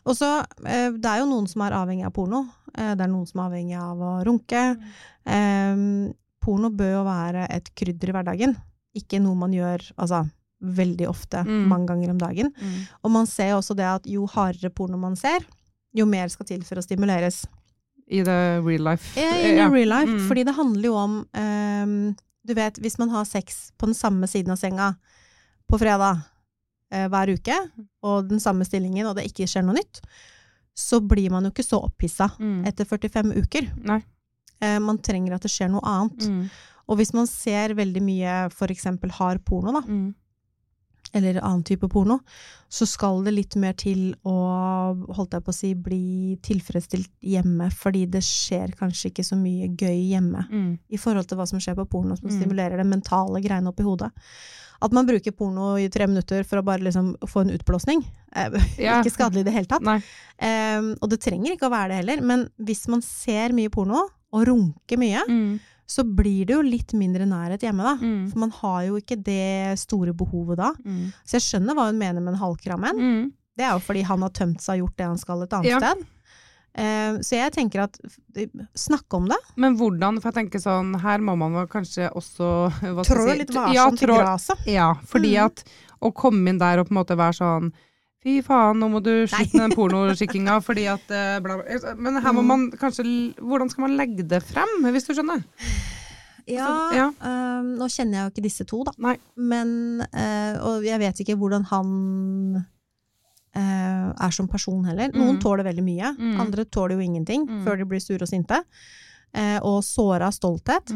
Og 0.10 0.16
så, 0.18 0.30
eh, 0.66 0.90
det 0.92 1.06
er 1.06 1.20
jo 1.22 1.28
noen 1.30 1.48
som 1.48 1.62
er 1.62 1.72
avhengig 1.78 2.04
av 2.06 2.12
porno. 2.12 2.42
Eh, 2.76 2.96
det 2.96 3.06
er 3.06 3.12
noen 3.14 3.28
som 3.30 3.40
er 3.40 3.46
avhengig 3.52 3.78
av 3.80 3.98
å 4.04 4.26
runke. 4.26 4.64
Eh, 5.26 5.76
porno 6.44 6.70
bør 6.74 6.92
jo 6.98 7.04
være 7.08 7.46
et 7.50 7.70
krydder 7.78 8.10
i 8.10 8.12
hverdagen, 8.18 8.58
ikke 8.98 9.22
noe 9.22 9.36
man 9.36 9.52
gjør 9.56 9.86
altså, 9.98 10.30
veldig 10.62 11.08
ofte, 11.08 11.46
Mm. 11.46 11.68
mange 11.70 11.88
ganger 11.88 12.10
om 12.10 12.18
dagen. 12.18 12.52
Og 13.04 13.12
man 13.12 13.26
ser 13.28 13.54
også 13.54 13.76
det 13.78 13.86
at 13.86 14.04
jo 14.06 14.26
hardere 14.28 14.74
porno 14.74 14.98
man 14.98 15.16
ser, 15.16 15.40
jo 15.96 16.06
mer 16.06 16.28
skal 16.28 16.46
til 16.48 16.64
for 16.64 16.76
å 16.76 16.84
stimuleres. 16.84 17.46
I 18.14 18.22
the 18.24 18.38
real 18.64 18.84
life. 18.92 19.16
In 19.20 19.58
Ja. 19.58 19.70
real 19.74 19.90
life, 19.90 20.10
Mm. 20.12 20.28
fordi 20.30 20.44
det 20.46 20.56
handler 20.56 20.84
jo 20.90 20.96
om 20.96 21.16
um, 21.34 22.16
Du 22.46 22.54
vet, 22.54 22.76
hvis 22.84 22.98
man 23.00 23.10
har 23.10 23.24
sex 23.26 23.72
på 23.80 23.86
den 23.88 23.96
samme 23.96 24.28
siden 24.28 24.52
av 24.52 24.58
senga 24.60 24.96
på 25.72 25.78
fredag 25.80 26.18
uh, 26.94 27.08
hver 27.10 27.30
uke, 27.34 27.56
og 28.04 28.28
den 28.30 28.40
samme 28.40 28.66
stillingen, 28.68 29.08
og 29.08 29.16
det 29.16 29.24
ikke 29.32 29.48
skjer 29.48 29.64
noe 29.64 29.76
nytt, 29.78 30.02
så 30.76 31.00
blir 31.00 31.30
man 31.32 31.44
jo 31.48 31.52
ikke 31.54 31.64
så 31.64 31.80
opphissa 31.82 32.28
Mm. 32.40 32.66
etter 32.68 32.86
45 32.86 33.32
uker. 33.42 33.70
Eh, 34.62 34.80
man 34.80 34.98
trenger 34.98 35.34
at 35.36 35.42
det 35.42 35.52
skjer 35.52 35.70
noe 35.72 35.82
annet. 35.84 36.20
Mm. 36.28 36.50
Og 36.90 36.98
hvis 36.98 37.14
man 37.14 37.26
ser 37.28 37.70
veldig 37.74 38.02
mye 38.02 38.50
eksempel 38.70 39.10
hard 39.12 39.44
porno, 39.46 39.72
da, 39.72 39.82
Mm. 39.88 40.14
Eller 41.14 41.40
annen 41.44 41.64
type 41.64 41.88
porno, 41.90 42.20
så 42.74 42.88
skal 42.90 43.24
det 43.24 43.34
litt 43.36 43.56
mer 43.62 43.74
til 43.78 44.16
å, 44.26 44.34
holdt 45.14 45.36
jeg 45.38 45.44
på 45.46 45.52
å 45.54 45.58
si, 45.58 45.74
bli 45.76 46.38
tilfredsstilt 46.42 47.12
hjemme, 47.22 47.70
fordi 47.72 48.06
det 48.10 48.24
skjer 48.26 48.74
kanskje 48.80 49.12
ikke 49.12 49.26
så 49.28 49.38
mye 49.38 49.70
gøy 49.78 50.10
hjemme 50.14 50.48
Mm. 50.50 50.80
i 50.90 50.98
forhold 50.98 51.28
til 51.28 51.38
hva 51.38 51.48
som 51.48 51.60
skjer 51.60 51.76
på 51.76 51.86
porno, 51.90 52.16
som 52.18 52.30
Mm. 52.30 52.40
stimulerer 52.42 52.78
det 52.78 52.86
mentale 52.88 53.42
greiene 53.44 53.68
oppi 53.70 53.84
hodet. 53.84 54.12
At 54.82 54.92
man 54.92 55.06
bruker 55.08 55.32
porno 55.32 55.78
i 55.78 55.88
tre 55.88 56.08
minutter 56.08 56.44
for 56.44 56.58
å 56.60 56.64
bare 56.66 56.80
liksom 56.84 57.16
få 57.30 57.42
en 57.42 57.58
utblåsning, 57.58 58.04
er 58.36 58.52
Ja. 58.78 59.02
ikke 59.02 59.12
skadelig 59.16 59.42
i 59.42 59.44
det 59.44 59.54
hele 59.54 59.66
tatt. 59.66 60.04
Eh, 60.40 60.82
og 61.02 61.10
det 61.10 61.22
trenger 61.22 61.54
ikke 61.56 61.70
å 61.70 61.72
være 61.72 61.90
det 61.90 61.96
heller, 62.06 62.22
men 62.26 62.50
hvis 62.60 62.88
man 62.90 63.02
ser 63.02 63.50
mye 63.54 63.70
porno, 63.70 64.10
og 64.34 64.48
runker 64.48 64.98
mye, 64.98 65.22
Mm. 65.30 65.60
Så 65.88 66.04
blir 66.08 66.46
det 66.48 66.54
jo 66.56 66.62
litt 66.64 66.94
mindre 66.98 67.26
nærhet 67.28 67.62
hjemme, 67.66 67.84
da. 67.84 67.96
Mm. 68.00 68.30
For 68.32 68.40
man 68.40 68.52
har 68.52 68.82
jo 68.88 68.96
ikke 69.02 69.18
det 69.24 69.78
store 69.80 70.14
behovet 70.14 70.58
da. 70.58 70.72
Mm. 70.86 71.12
Så 71.26 71.38
jeg 71.38 71.46
skjønner 71.48 71.76
hva 71.76 71.88
hun 71.90 71.98
mener 72.00 72.22
med 72.24 72.34
en 72.36 72.40
halvkrammen. 72.40 73.00
Mm. 73.04 73.32
Det 73.58 73.66
er 73.68 73.74
jo 73.76 73.84
fordi 73.86 74.02
han 74.08 74.22
har 74.26 74.30
tømt 74.34 74.62
seg 74.64 74.80
og 74.82 74.88
gjort 74.88 74.98
det 74.98 75.06
han 75.12 75.18
skal 75.22 75.44
et 75.44 75.54
annet 75.54 75.70
Ja. 75.70 75.80
sted. 75.84 76.06
Uh, 76.74 77.20
så 77.22 77.36
jeg 77.38 77.52
tenker 77.54 77.84
at 77.84 78.00
Snakke 78.02 78.66
snakk 78.74 79.14
om 79.14 79.28
det. 79.30 79.38
Men 79.62 79.76
hvordan, 79.78 80.18
for 80.20 80.32
jeg 80.32 80.40
tenker 80.40 80.60
sånn, 80.64 80.96
her 81.04 81.20
må 81.22 81.36
man 81.38 81.54
kanskje 81.70 82.08
også 82.18 82.48
Trå 83.06 83.28
si? 83.30 83.38
litt 83.44 83.54
Ja, 83.54 83.68
varsomt 83.68 84.02
i 84.02 84.06
trå- 84.08 84.18
gresset. 84.18 84.66
Ja, 84.66 84.88
fordi 85.06 85.36
Mm. 85.36 85.46
at 85.46 85.64
å 86.02 86.12
komme 86.12 86.50
inn 86.50 86.58
der 86.58 86.80
og 86.80 86.88
på 86.90 86.96
en 86.96 87.04
måte 87.06 87.16
være 87.16 87.38
sånn 87.38 87.74
Fy 88.24 88.38
faen, 88.42 88.78
nå 88.80 88.88
må 88.90 89.02
du 89.04 89.12
slutte 89.28 89.54
med 89.58 89.66
den 89.70 89.76
pornoskikkinga, 89.76 90.60
fordi 90.64 90.86
at 90.88 91.10
eh, 91.12 91.40
bla, 91.44 91.58
bla. 91.60 91.94
Men 92.00 92.22
her 92.24 92.32
må 92.32 92.42
Mm. 92.44 92.48
man 92.48 92.62
kanskje 92.72 93.04
Hvordan 93.36 93.70
skal 93.70 93.82
man 93.88 93.98
legge 93.98 94.24
det 94.28 94.40
frem, 94.48 94.78
hvis 94.94 95.06
du 95.10 95.14
skjønner? 95.14 95.44
Ja, 96.48 96.70
ja. 96.96 97.08
eh, 97.24 97.62
nå 97.80 97.88
kjenner 97.92 98.18
jeg 98.18 98.24
jo 98.24 98.32
ikke 98.34 98.44
disse 98.48 98.66
to, 98.68 98.84
da. 98.84 98.92
Nei. 98.98 99.18
Men, 99.36 100.02
eh, 100.14 100.56
og 100.64 100.84
jeg 100.84 101.00
vet 101.00 101.20
ikke 101.24 101.38
hvordan 101.40 101.64
han 101.72 102.66
eh, 103.56 104.10
er 104.26 104.32
som 104.34 104.48
person 104.48 104.84
heller. 104.86 105.12
Noen 105.14 105.36
Mm. 105.38 105.42
tåler 105.44 105.64
veldig 105.64 105.84
mye, 105.84 106.16
Mm. 106.18 106.40
andre 106.42 106.66
tåler 106.66 106.96
jo 106.96 107.02
ingenting 107.06 107.46
Mm. 107.48 107.64
før 107.66 107.78
de 107.78 107.86
blir 107.86 108.02
sure 108.02 108.22
og 108.24 108.28
sinte. 108.30 108.64
Og 109.64 109.82
såra 109.84 110.30
stolthet. 110.32 110.92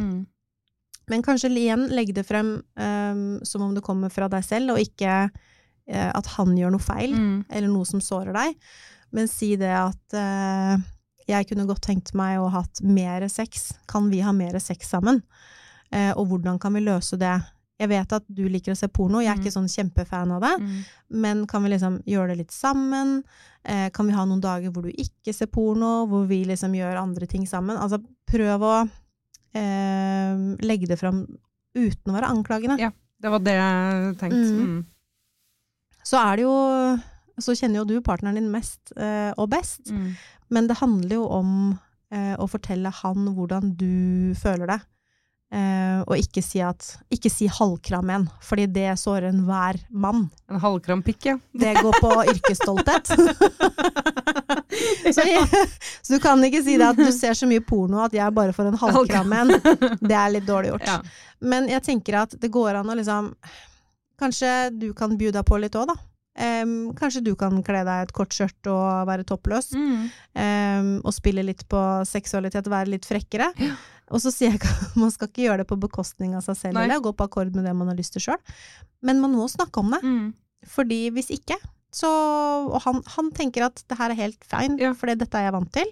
Men 1.10 1.22
kanskje 1.24 1.50
igjen 1.50 1.90
legge 1.90 2.14
det 2.14 2.26
frem 2.28 2.62
eh, 2.78 3.40
som 3.44 3.62
om 3.62 3.74
det 3.74 3.84
kommer 3.84 4.10
fra 4.12 4.28
deg 4.28 4.44
selv, 4.44 4.72
og 4.72 4.78
ikke 4.80 5.30
at 5.90 6.26
han 6.38 6.56
gjør 6.58 6.72
noe 6.72 6.84
feil, 6.84 7.14
Mm. 7.16 7.46
eller 7.50 7.68
noe 7.72 7.86
som 7.86 8.00
sårer 8.04 8.34
deg. 8.34 8.56
Men 9.12 9.28
si 9.28 9.56
det 9.56 9.72
at 9.72 10.14
eh, 10.14 10.78
jeg 11.28 11.48
kunne 11.48 11.66
godt 11.68 11.82
tenkt 11.88 12.14
meg 12.14 12.38
å 12.40 12.50
ha 12.50 12.62
hatt 12.62 12.82
mer 12.84 13.28
sex. 13.30 13.74
Kan 13.88 14.10
vi 14.10 14.20
ha 14.22 14.32
mer 14.32 14.60
sex 14.60 14.90
sammen? 14.92 15.22
Eh, 15.92 16.12
og 16.18 16.28
hvordan 16.28 16.60
kan 16.60 16.74
vi 16.74 16.82
løse 16.82 17.18
det? 17.18 17.38
Jeg 17.80 17.90
vet 17.90 18.12
at 18.12 18.24
du 18.28 18.48
liker 18.50 18.74
å 18.74 18.78
se 18.78 18.88
porno, 18.88 19.20
jeg 19.22 19.30
er 19.30 19.36
Mm. 19.38 19.44
ikke 19.46 19.54
sånn 19.54 19.70
kjempefan 19.70 20.32
av 20.34 20.42
det. 20.42 20.60
Mm. 20.60 20.86
Men 21.12 21.46
kan 21.48 21.64
vi 21.64 21.70
liksom 21.70 22.02
gjøre 22.04 22.30
det 22.30 22.38
litt 22.40 22.52
sammen? 22.52 23.24
Eh, 23.64 23.90
kan 23.92 24.08
vi 24.08 24.14
ha 24.14 24.26
noen 24.26 24.42
dager 24.42 24.72
hvor 24.72 24.82
du 24.84 24.90
ikke 24.92 25.34
ser 25.34 25.46
porno, 25.48 26.08
hvor 26.08 26.26
vi 26.28 26.44
liksom 26.46 26.74
gjør 26.74 26.98
andre 27.02 27.28
ting 27.28 27.46
sammen? 27.46 27.78
Altså, 27.78 28.04
prøv 28.28 28.60
å 28.62 28.90
eh, 29.54 30.36
legge 30.66 30.88
det 30.88 31.00
fram 31.00 31.24
uten 31.78 32.12
å 32.12 32.16
være 32.18 32.30
anklagende. 32.34 32.80
Ja. 32.82 32.92
Det 33.20 33.32
var 33.32 33.40
det 33.40 33.54
jeg 33.58 34.18
tenkte. 34.20 34.52
Mm. 34.54 34.86
Så 36.08 36.18
er 36.22 36.40
det 36.40 36.46
jo 36.48 36.56
Så 37.44 37.54
kjenner 37.60 37.82
jo 37.84 37.88
du 37.90 37.98
partneren 38.02 38.40
din 38.40 38.48
mest 38.54 38.94
eh, 38.98 39.34
og 39.38 39.52
best, 39.54 39.92
Mm. 39.92 40.14
men 40.50 40.68
det 40.70 40.80
handler 40.80 41.16
jo 41.20 41.26
om 41.30 41.50
eh, 42.10 42.34
å 42.40 42.48
fortelle 42.50 42.90
han 43.04 43.28
hvordan 43.36 43.76
du 43.78 44.34
føler 44.40 44.72
det. 44.72 44.80
Eh, 45.54 46.02
og 46.04 46.18
ikke 46.20 46.42
si 46.44 46.60
at 46.60 46.84
Ikke 47.14 47.30
si 47.32 47.46
halvkram 47.48 48.10
igjen, 48.10 48.26
fordi 48.44 48.66
det 48.74 48.88
sårer 49.00 49.30
enhver 49.30 49.78
mann. 49.92 50.26
En 50.50 50.60
halvkram 50.60 51.04
pikk, 51.06 51.26
ja. 51.30 51.38
Det 51.62 51.76
går 51.78 52.00
på 52.02 52.12
yrkesstolthet. 52.34 53.14
så, 55.16 55.24
så 56.02 56.14
du 56.14 56.20
kan 56.24 56.42
ikke 56.44 56.64
si 56.66 56.76
det 56.80 56.88
at 56.90 57.00
du 57.00 57.08
ser 57.16 57.38
så 57.38 57.48
mye 57.50 57.64
porno 57.64 58.02
at 58.04 58.14
jeg 58.18 58.34
bare 58.36 58.56
får 58.56 58.72
en 58.74 58.82
halvkram 58.82 59.34
igjen. 59.38 59.56
Det 60.02 60.18
er 60.18 60.34
litt 60.36 60.48
dårlig 60.50 60.74
gjort. 60.74 60.90
ja. 60.92 61.00
Men 61.40 61.70
jeg 61.72 61.86
tenker 61.86 62.20
at 62.26 62.36
det 62.42 62.52
går 62.54 62.82
an 62.82 62.92
å 62.92 62.98
liksom 62.98 63.32
Kanskje 64.18 64.52
du 64.74 64.92
kan 64.98 65.18
by 65.18 65.32
deg 65.36 65.46
på 65.46 65.60
litt 65.62 65.76
òg, 65.78 65.92
da. 65.92 65.98
Um, 66.38 66.94
kanskje 66.94 67.24
du 67.26 67.32
kan 67.38 67.56
kle 67.66 67.80
deg 67.82 68.04
et 68.06 68.12
kort 68.14 68.34
skjørt 68.36 68.68
og 68.70 69.08
være 69.10 69.26
toppløs. 69.26 69.72
Mm. 69.74 70.02
Um, 70.38 70.90
og 71.02 71.14
spille 71.16 71.46
litt 71.46 71.64
på 71.70 71.82
seksualitet, 72.06 72.70
være 72.70 72.94
litt 72.94 73.08
frekkere. 73.10 73.50
Og 74.14 74.22
så 74.24 74.32
sier 74.32 74.54
jeg 74.54 74.62
at 74.62 74.94
man 75.02 75.10
skal 75.14 75.32
ikke 75.32 75.48
gjøre 75.48 75.64
det 75.64 75.70
på 75.72 75.80
bekostning 75.82 76.36
av 76.38 76.46
seg 76.46 76.60
selv, 76.60 76.78
Nei. 76.78 76.86
eller 76.86 77.02
gå 77.04 77.14
på 77.18 77.26
akkord 77.26 77.56
med 77.58 77.66
det 77.68 77.74
man 77.78 77.90
har 77.92 77.98
lyst 77.98 78.14
til 78.16 78.28
sjøl. 78.28 78.54
Men 79.06 79.20
man 79.24 79.34
må 79.38 79.48
snakke 79.52 79.82
om 79.82 79.90
det. 79.96 80.04
Mm. 80.06 80.30
Fordi 80.74 81.02
hvis 81.16 81.34
ikke, 81.34 81.58
så 81.98 82.10
Og 82.68 82.82
han, 82.84 83.00
han 83.16 83.30
tenker 83.34 83.64
at 83.70 83.80
det 83.88 83.96
her 83.98 84.12
er 84.12 84.20
helt 84.20 84.44
fine, 84.46 84.76
Ja. 84.82 84.94
for 84.94 85.08
dette 85.10 85.38
er 85.40 85.48
jeg 85.48 85.54
vant 85.56 85.72
til. 85.74 85.90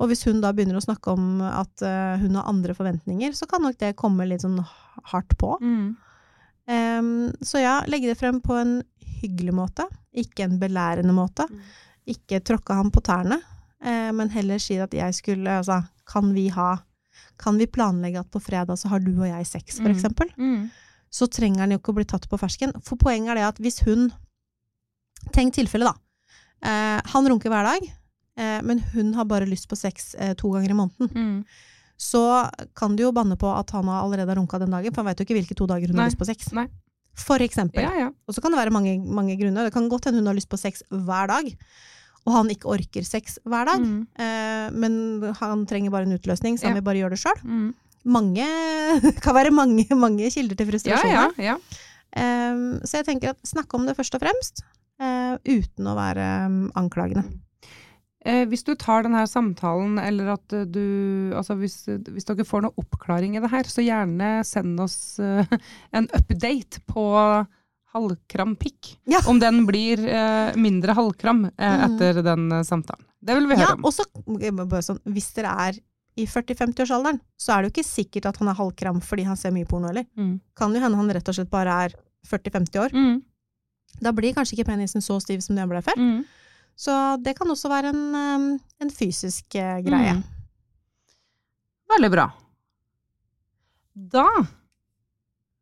Og 0.00 0.08
hvis 0.10 0.24
hun 0.26 0.40
da 0.42 0.50
begynner 0.56 0.76
å 0.80 0.84
snakke 0.84 1.12
om 1.12 1.40
at 1.44 1.84
uh, 1.84 2.16
hun 2.20 2.34
har 2.36 2.48
andre 2.50 2.74
forventninger, 2.76 3.32
så 3.36 3.46
kan 3.48 3.62
nok 3.64 3.78
det 3.80 3.94
komme 4.00 4.26
litt 4.28 4.42
sånn 4.44 4.58
hardt 5.12 5.36
på. 5.40 5.54
Mm. 5.62 5.94
Em, 6.70 7.32
så 7.42 7.58
ja, 7.62 7.78
legge 7.90 8.10
det 8.12 8.18
frem 8.20 8.38
på 8.44 8.54
en 8.60 8.76
hyggelig 9.20 9.52
måte, 9.56 9.86
ikke 10.14 10.44
en 10.46 10.58
belærende 10.60 11.12
måte. 11.16 11.46
Mm. 11.50 11.62
Ikke 12.14 12.40
tråkke 12.46 12.76
ham 12.78 12.90
på 12.94 13.02
tærne, 13.04 13.40
uh, 13.84 14.10
men 14.16 14.30
heller 14.32 14.58
si 14.62 14.78
at 14.80 14.94
jeg 14.96 15.14
skulle 15.18 15.58
Altså, 15.60 15.80
kan 16.08 16.30
vi 16.34 16.48
ha 16.54 16.76
Kan 17.40 17.58
vi 17.58 17.66
planlegge 17.66 18.20
at 18.20 18.30
på 18.32 18.40
fredag 18.42 18.76
så 18.78 18.88
har 18.92 19.00
du 19.00 19.10
og 19.20 19.26
jeg 19.28 19.46
sex, 19.46 19.76
for 19.80 19.88
Mm. 19.88 19.96
eksempel? 19.96 20.28
Mm. 20.36 20.70
så 21.10 21.26
trenger 21.26 21.60
han 21.60 21.70
jo 21.72 21.78
ikke 21.78 21.90
å 21.92 21.94
bli 21.96 22.04
tatt 22.04 22.28
på 22.30 22.38
fersken. 22.38 22.70
For 22.86 22.96
poenget 22.96 23.30
er 23.30 23.34
det 23.34 23.46
at 23.48 23.58
hvis 23.58 23.80
hun 23.84 24.12
Tenk 25.34 25.54
tilfellet, 25.54 25.90
da. 25.90 25.94
Uh, 26.64 27.00
han 27.12 27.26
runker 27.28 27.50
hver 27.52 27.64
dag, 27.66 27.82
uh, 28.38 28.60
men 28.64 28.78
hun 28.94 29.12
har 29.14 29.24
bare 29.28 29.46
lyst 29.48 29.68
på 29.68 29.76
sex 29.76 30.14
to 30.38 30.52
ganger 30.54 30.70
i 30.70 30.76
måneden. 30.78 31.10
Mm. 31.14 31.44
Så 32.00 32.20
kan 32.78 32.94
du 32.96 33.02
jo 33.04 33.10
banne 33.12 33.36
på 33.36 33.48
at 33.52 33.70
han 33.76 33.88
allerede 33.92 34.30
har 34.32 34.38
runka 34.40 34.58
den 34.62 34.72
dagen, 34.72 34.94
for 34.94 35.02
han 35.04 35.10
vet 35.10 35.20
jo 35.20 35.26
ikke 35.28 35.36
hvilke 35.36 35.56
to 35.58 35.66
dager 35.68 35.90
hun 35.92 35.98
Nei, 36.00 36.06
har 36.06 36.12
lyst 36.14 36.20
på 36.22 36.28
sex. 36.30 36.48
nei. 36.56 36.64
For 37.20 37.42
eksempel. 37.44 37.82
Ja, 37.84 37.90
ja. 38.06 38.10
Og 38.26 38.32
så 38.32 38.40
kan 38.40 38.54
det 38.54 38.60
være 38.62 38.72
mange, 38.72 38.94
mange 39.04 39.34
grunner. 39.36 39.66
Det 39.68 39.74
kan 39.74 39.88
godt 39.92 40.06
hende 40.08 40.22
hun 40.22 40.30
har 40.30 40.38
lyst 40.38 40.48
på 40.48 40.56
sex 40.56 40.80
hver 40.88 41.28
dag, 41.28 41.50
og 42.24 42.32
han 42.38 42.48
ikke 42.54 42.70
orker 42.72 43.04
sex 43.04 43.36
hver 43.44 43.68
dag. 43.68 43.84
Mm. 43.84 44.00
Eh, 44.16 44.70
men 44.72 44.96
han 45.42 45.66
trenger 45.68 45.92
bare 45.92 46.08
en 46.08 46.16
utløsning, 46.16 46.56
så 46.56 46.70
han 46.70 46.76
Ja. 46.76 46.80
vil 46.80 46.86
bare 46.88 47.02
gjøre 47.02 47.10
det 47.18 47.20
sjøl. 47.20 47.42
Mm. 47.44 47.68
Mange 48.16 48.46
kan 49.24 49.36
være 49.36 49.52
mange, 49.52 49.84
mange 49.92 50.30
kilder 50.32 50.56
til 50.56 50.70
frustrasjon. 50.72 51.10
ja, 51.12 51.28
her. 51.36 51.44
ja. 51.52 51.56
Um, 52.16 52.80
så 52.82 53.02
jeg 53.02 53.06
tenker 53.06 53.34
at 53.34 53.38
snakk 53.46 53.74
om 53.76 53.84
det 53.86 53.94
først 53.98 54.16
og 54.16 54.22
fremst, 54.24 54.64
eh, 54.98 55.36
uten 55.46 55.86
å 55.86 55.94
være 55.98 56.24
um, 56.48 56.56
anklagende. 56.80 57.26
Eh, 58.24 58.42
hvis 58.50 58.62
du 58.66 58.74
tar 58.76 59.02
denne 59.06 59.22
samtalen, 59.26 59.94
eller 60.02 60.34
at 60.34 60.52
eh, 60.52 60.66
du 60.68 61.32
Altså 61.32 61.54
hvis, 61.56 61.78
hvis 61.88 62.26
dere 62.28 62.44
får 62.44 62.66
noe 62.66 62.76
oppklaring 62.76 63.36
i 63.36 63.40
det 63.40 63.48
her, 63.50 63.64
så 63.64 63.80
gjerne 63.80 64.44
send 64.44 64.80
oss 64.84 65.18
eh, 65.24 65.46
en 65.96 66.08
update 66.18 66.82
på 66.90 67.04
halvkram 67.94 68.52
pikk. 68.60 68.96
Ja. 69.10 69.20
Om 69.26 69.40
den 69.42 69.64
blir 69.66 70.02
eh, 70.06 70.52
mindre 70.60 70.94
halvkram 70.94 71.46
eh, 71.56 71.76
Mhm. 71.78 71.94
etter 71.96 72.22
den 72.22 72.52
eh, 72.52 72.62
samtalen. 72.62 73.04
Det 73.20 73.34
vil 73.36 73.46
vi 73.48 73.54
Ja, 73.56 73.66
høre 73.66 73.78
om. 73.78 73.84
og 73.84 73.92
så, 73.92 74.04
bare 74.68 74.82
sånn, 74.82 75.00
hvis 75.10 75.32
dere 75.34 75.54
er 75.68 75.78
i 76.16 76.26
40-50-årsalderen, 76.26 77.20
så 77.38 77.52
er 77.56 77.62
det 77.62 77.70
jo 77.70 77.74
ikke 77.80 77.88
sikkert 77.88 78.26
at 78.26 78.36
han 78.38 78.48
er 78.48 78.54
halvkram 78.58 79.00
fordi 79.02 79.24
han 79.26 79.36
ser 79.36 79.50
mye 79.52 79.66
porno 79.68 79.88
eller. 79.88 80.04
Mm. 80.18 80.40
Kan 80.56 80.74
jo 80.74 80.80
hende 80.80 80.96
han 80.98 81.10
rett 81.10 81.28
og 81.28 81.34
slett 81.34 81.50
bare 81.50 81.74
er 81.86 81.94
40-50 82.28 82.80
år. 82.84 82.92
Mm. 82.92 83.22
Da 84.00 84.12
blir 84.12 84.34
kanskje 84.36 84.58
ikke 84.58 84.70
penisen 84.70 85.00
så 85.02 85.18
stiv 85.22 85.40
som 85.42 85.56
den 85.56 85.68
ble 85.68 85.80
før. 85.82 85.96
Mm. 85.98 86.24
Så 86.80 86.92
det 87.20 87.34
kan 87.36 87.50
også 87.52 87.68
være 87.68 87.90
en, 87.92 88.60
en 88.80 88.92
fysisk 88.94 89.56
eh, 89.60 89.80
greie. 89.84 90.14
Mm. 90.16 90.22
Veldig 91.92 92.10
bra. 92.14 92.24
Da 94.14 94.24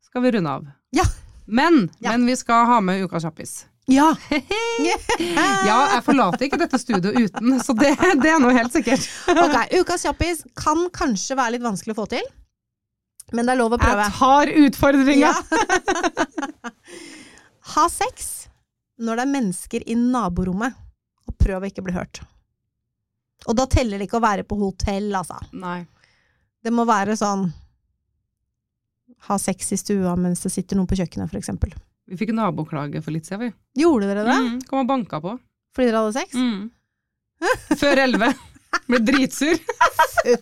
skal 0.05 0.23
vi 0.23 0.31
runde 0.37 0.53
av. 0.59 0.69
Ja. 0.95 1.03
Men, 1.45 1.89
Ja. 1.99 2.11
men 2.13 2.25
vi 2.29 2.35
skal 2.39 2.65
ha 2.69 2.79
med 2.81 3.03
Uka 3.03 3.19
kjappis. 3.19 3.65
Ja! 3.89 4.13
Ja, 5.19 5.77
jeg 5.95 6.03
forlater 6.05 6.45
ikke 6.45 6.59
dette 6.61 6.77
studioet 6.79 7.17
uten, 7.19 7.57
så 7.65 7.73
det, 7.77 7.91
det 8.21 8.29
er 8.31 8.39
noe 8.41 8.53
helt 8.55 8.73
sikkert. 8.73 9.03
Ok, 9.43 9.55
ukas 9.81 10.05
kjappis 10.05 10.43
kan 10.57 10.85
kanskje 10.95 11.35
være 11.37 11.57
litt 11.57 11.65
vanskelig 11.65 11.95
å 11.97 11.99
få 11.99 12.05
til. 12.13 12.23
Men 13.35 13.45
det 13.45 13.53
er 13.53 13.59
lov 13.59 13.75
å 13.75 13.79
prøve. 13.81 14.05
Jeg 14.07 14.15
tar 14.17 14.51
utfordringa! 14.63 15.33
Ja. 15.33 15.33
ha 17.75 17.85
sex 17.91 18.29
når 18.99 19.19
det 19.19 19.25
er 19.25 19.33
mennesker 19.33 19.85
i 19.85 19.97
naborommet, 19.99 20.77
prøv 21.41 21.63
å 21.63 21.69
ikke 21.69 21.83
bli 21.85 21.95
hørt. 21.95 22.21
Og 23.47 23.55
da 23.55 23.65
teller 23.71 23.99
det 23.99 24.09
ikke 24.09 24.19
å 24.19 24.25
være 24.25 24.43
på 24.47 24.57
hotell, 24.59 25.09
altså. 25.15 25.39
Nei. 25.55 25.83
Det 26.59 26.73
må 26.75 26.83
være 26.83 27.15
sånn 27.15 27.45
Ha 29.29 29.37
sex 29.39 29.71
i 29.71 29.77
stua 29.79 30.11
mens 30.19 30.41
det 30.43 30.51
sitter 30.51 30.75
noen 30.75 30.89
på 30.89 30.97
kjøkkenet, 30.99 31.31
eksempel. 31.39 31.71
Vi 32.09 32.17
fikk 32.19 32.33
naboklage 32.35 33.01
for 33.05 33.13
litt 33.15 33.27
siden, 33.29 33.47
vi. 33.47 33.81
Gjorde 33.83 34.09
dere 34.09 34.25
det? 34.27 34.35
Mm, 34.43 34.59
kom 34.67 34.81
og 34.81 34.89
banka 34.89 35.19
på. 35.23 35.35
Fordi 35.75 35.89
dere 35.89 36.03
hadde 36.03 36.15
sex? 36.15 36.35
Mm. 36.35 36.69
Før 37.79 38.01
elleve. 38.05 38.31
Ble 38.89 38.99
dritsur. 39.05 39.59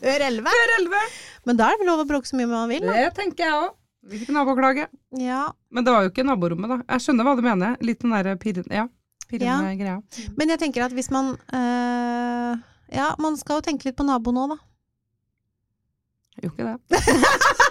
Før 0.02 0.24
elleve? 0.30 0.54
Før 0.54 0.74
elleve! 0.78 1.02
Men 1.48 1.60
da 1.60 1.68
er 1.68 1.76
det 1.76 1.84
vel 1.84 1.92
lov 1.92 2.04
å 2.04 2.08
bråke 2.10 2.30
så 2.30 2.40
mye 2.40 2.50
man 2.50 2.72
vil? 2.72 2.86
Da. 2.88 2.96
Det 2.98 3.12
tenker 3.18 3.46
jeg 3.46 3.58
òg. 3.58 3.76
Vi 4.08 4.22
fikk 4.22 4.32
naboklage. 4.36 4.88
Ja. 5.20 5.42
Men 5.74 5.84
det 5.84 5.94
var 5.94 6.06
jo 6.06 6.12
ikke 6.14 6.26
naborommet, 6.28 6.72
da. 6.72 6.78
Jeg 6.96 7.04
skjønner 7.04 7.28
hva 7.28 7.36
du 7.36 7.44
mener. 7.44 7.76
Litt 7.84 8.04
den 8.04 8.16
derre 8.16 8.38
pirren... 8.40 8.70
ja, 8.72 8.88
pirrende 9.30 9.76
greia. 9.80 10.00
Men 10.40 10.54
jeg 10.54 10.62
tenker 10.64 10.88
at 10.88 10.96
hvis 10.96 11.12
man 11.14 11.36
øh, 11.36 12.54
Ja, 12.94 13.12
man 13.20 13.38
skal 13.40 13.60
jo 13.60 13.66
tenke 13.68 13.90
litt 13.90 13.98
på 13.98 14.08
naboen 14.08 14.40
òg, 14.44 14.56
da. 14.56 14.60
Jeg 16.38 16.42
gjorde 16.48 16.58
ikke 16.58 16.68
det. 16.94 16.98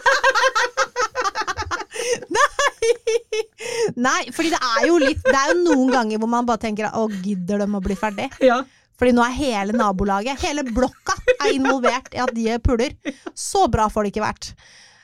Nei, 3.96 4.30
fordi 4.34 4.50
det 4.52 4.58
er 4.60 4.86
jo 4.86 4.96
litt 5.00 5.22
Det 5.24 5.36
er 5.38 5.52
jo 5.52 5.62
noen 5.62 5.92
ganger 5.92 6.20
hvor 6.20 6.30
man 6.30 6.46
bare 6.48 6.60
tenker 6.62 6.90
å, 6.90 7.06
gidder 7.22 7.62
de 7.62 7.68
å 7.70 7.82
bli 7.82 7.96
ferdig? 7.98 8.28
Ja. 8.44 8.60
Fordi 8.96 9.12
nå 9.12 9.22
er 9.26 9.34
hele 9.36 9.76
nabolaget, 9.76 10.40
hele 10.40 10.64
blokka, 10.64 11.14
er 11.36 11.52
involvert 11.52 12.14
i 12.16 12.20
at 12.22 12.32
de 12.32 12.54
puler. 12.64 12.94
Så 13.36 13.66
bra 13.72 13.90
får 13.92 14.06
det 14.06 14.12
ikke 14.14 14.24
vært. 14.24 14.54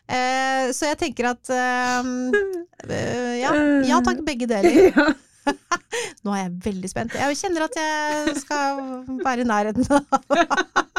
Eh, 0.08 0.70
så 0.72 0.88
jeg 0.90 0.98
tenker 1.00 1.28
at 1.30 1.52
eh, 1.52 2.08
eh, 2.88 3.34
ja, 3.42 3.52
ja 3.90 4.00
takk, 4.04 4.24
begge 4.26 4.48
deler. 4.50 4.96
Nå 6.24 6.34
er 6.34 6.44
jeg 6.44 6.52
veldig 6.66 6.90
spent. 6.90 7.14
Jeg 7.18 7.38
kjenner 7.40 7.66
at 7.66 7.74
jeg 7.78 8.36
skal 8.40 8.80
være 9.24 9.40
i 9.44 9.48
nærheten 9.48 9.84
av 9.96 10.02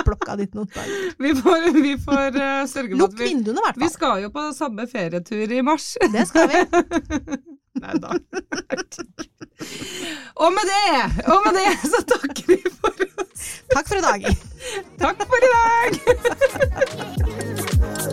blokka 0.04 0.36
ditt 0.42 0.54
noen 0.58 0.70
dager. 0.74 1.16
Vi 1.24 1.32
får, 1.40 1.60
vi 1.78 1.94
får 2.04 2.30
uh, 2.38 2.66
sørge 2.70 2.98
for 2.98 3.08
at 3.08 3.20
vi 3.20 3.32
vinduene, 3.32 3.60
i 3.60 3.64
hvert 3.68 3.82
Vi 3.84 3.90
skal 3.94 4.16
jo 4.26 4.30
på 4.34 4.42
samme 4.58 4.84
ferietur 4.92 5.48
i 5.48 5.62
mars. 5.66 5.88
Det 6.14 6.24
skal 6.30 6.46
vi. 6.52 6.58
Nei 7.84 7.96
da. 7.98 8.10
og 10.38 10.50
med 10.54 10.66
det, 10.70 10.90
og 11.26 11.40
med 11.48 11.54
det 11.58 11.72
så 11.82 12.00
takker 12.12 12.46
vi 12.52 12.60
for 12.70 12.94
oss. 13.24 13.44
Takk 13.74 13.86
for 13.90 13.98
i 13.98 14.06
dag. 14.06 14.22
Takk 15.02 15.18
for 15.32 15.40
i 15.42 15.50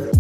dag! 0.09 0.19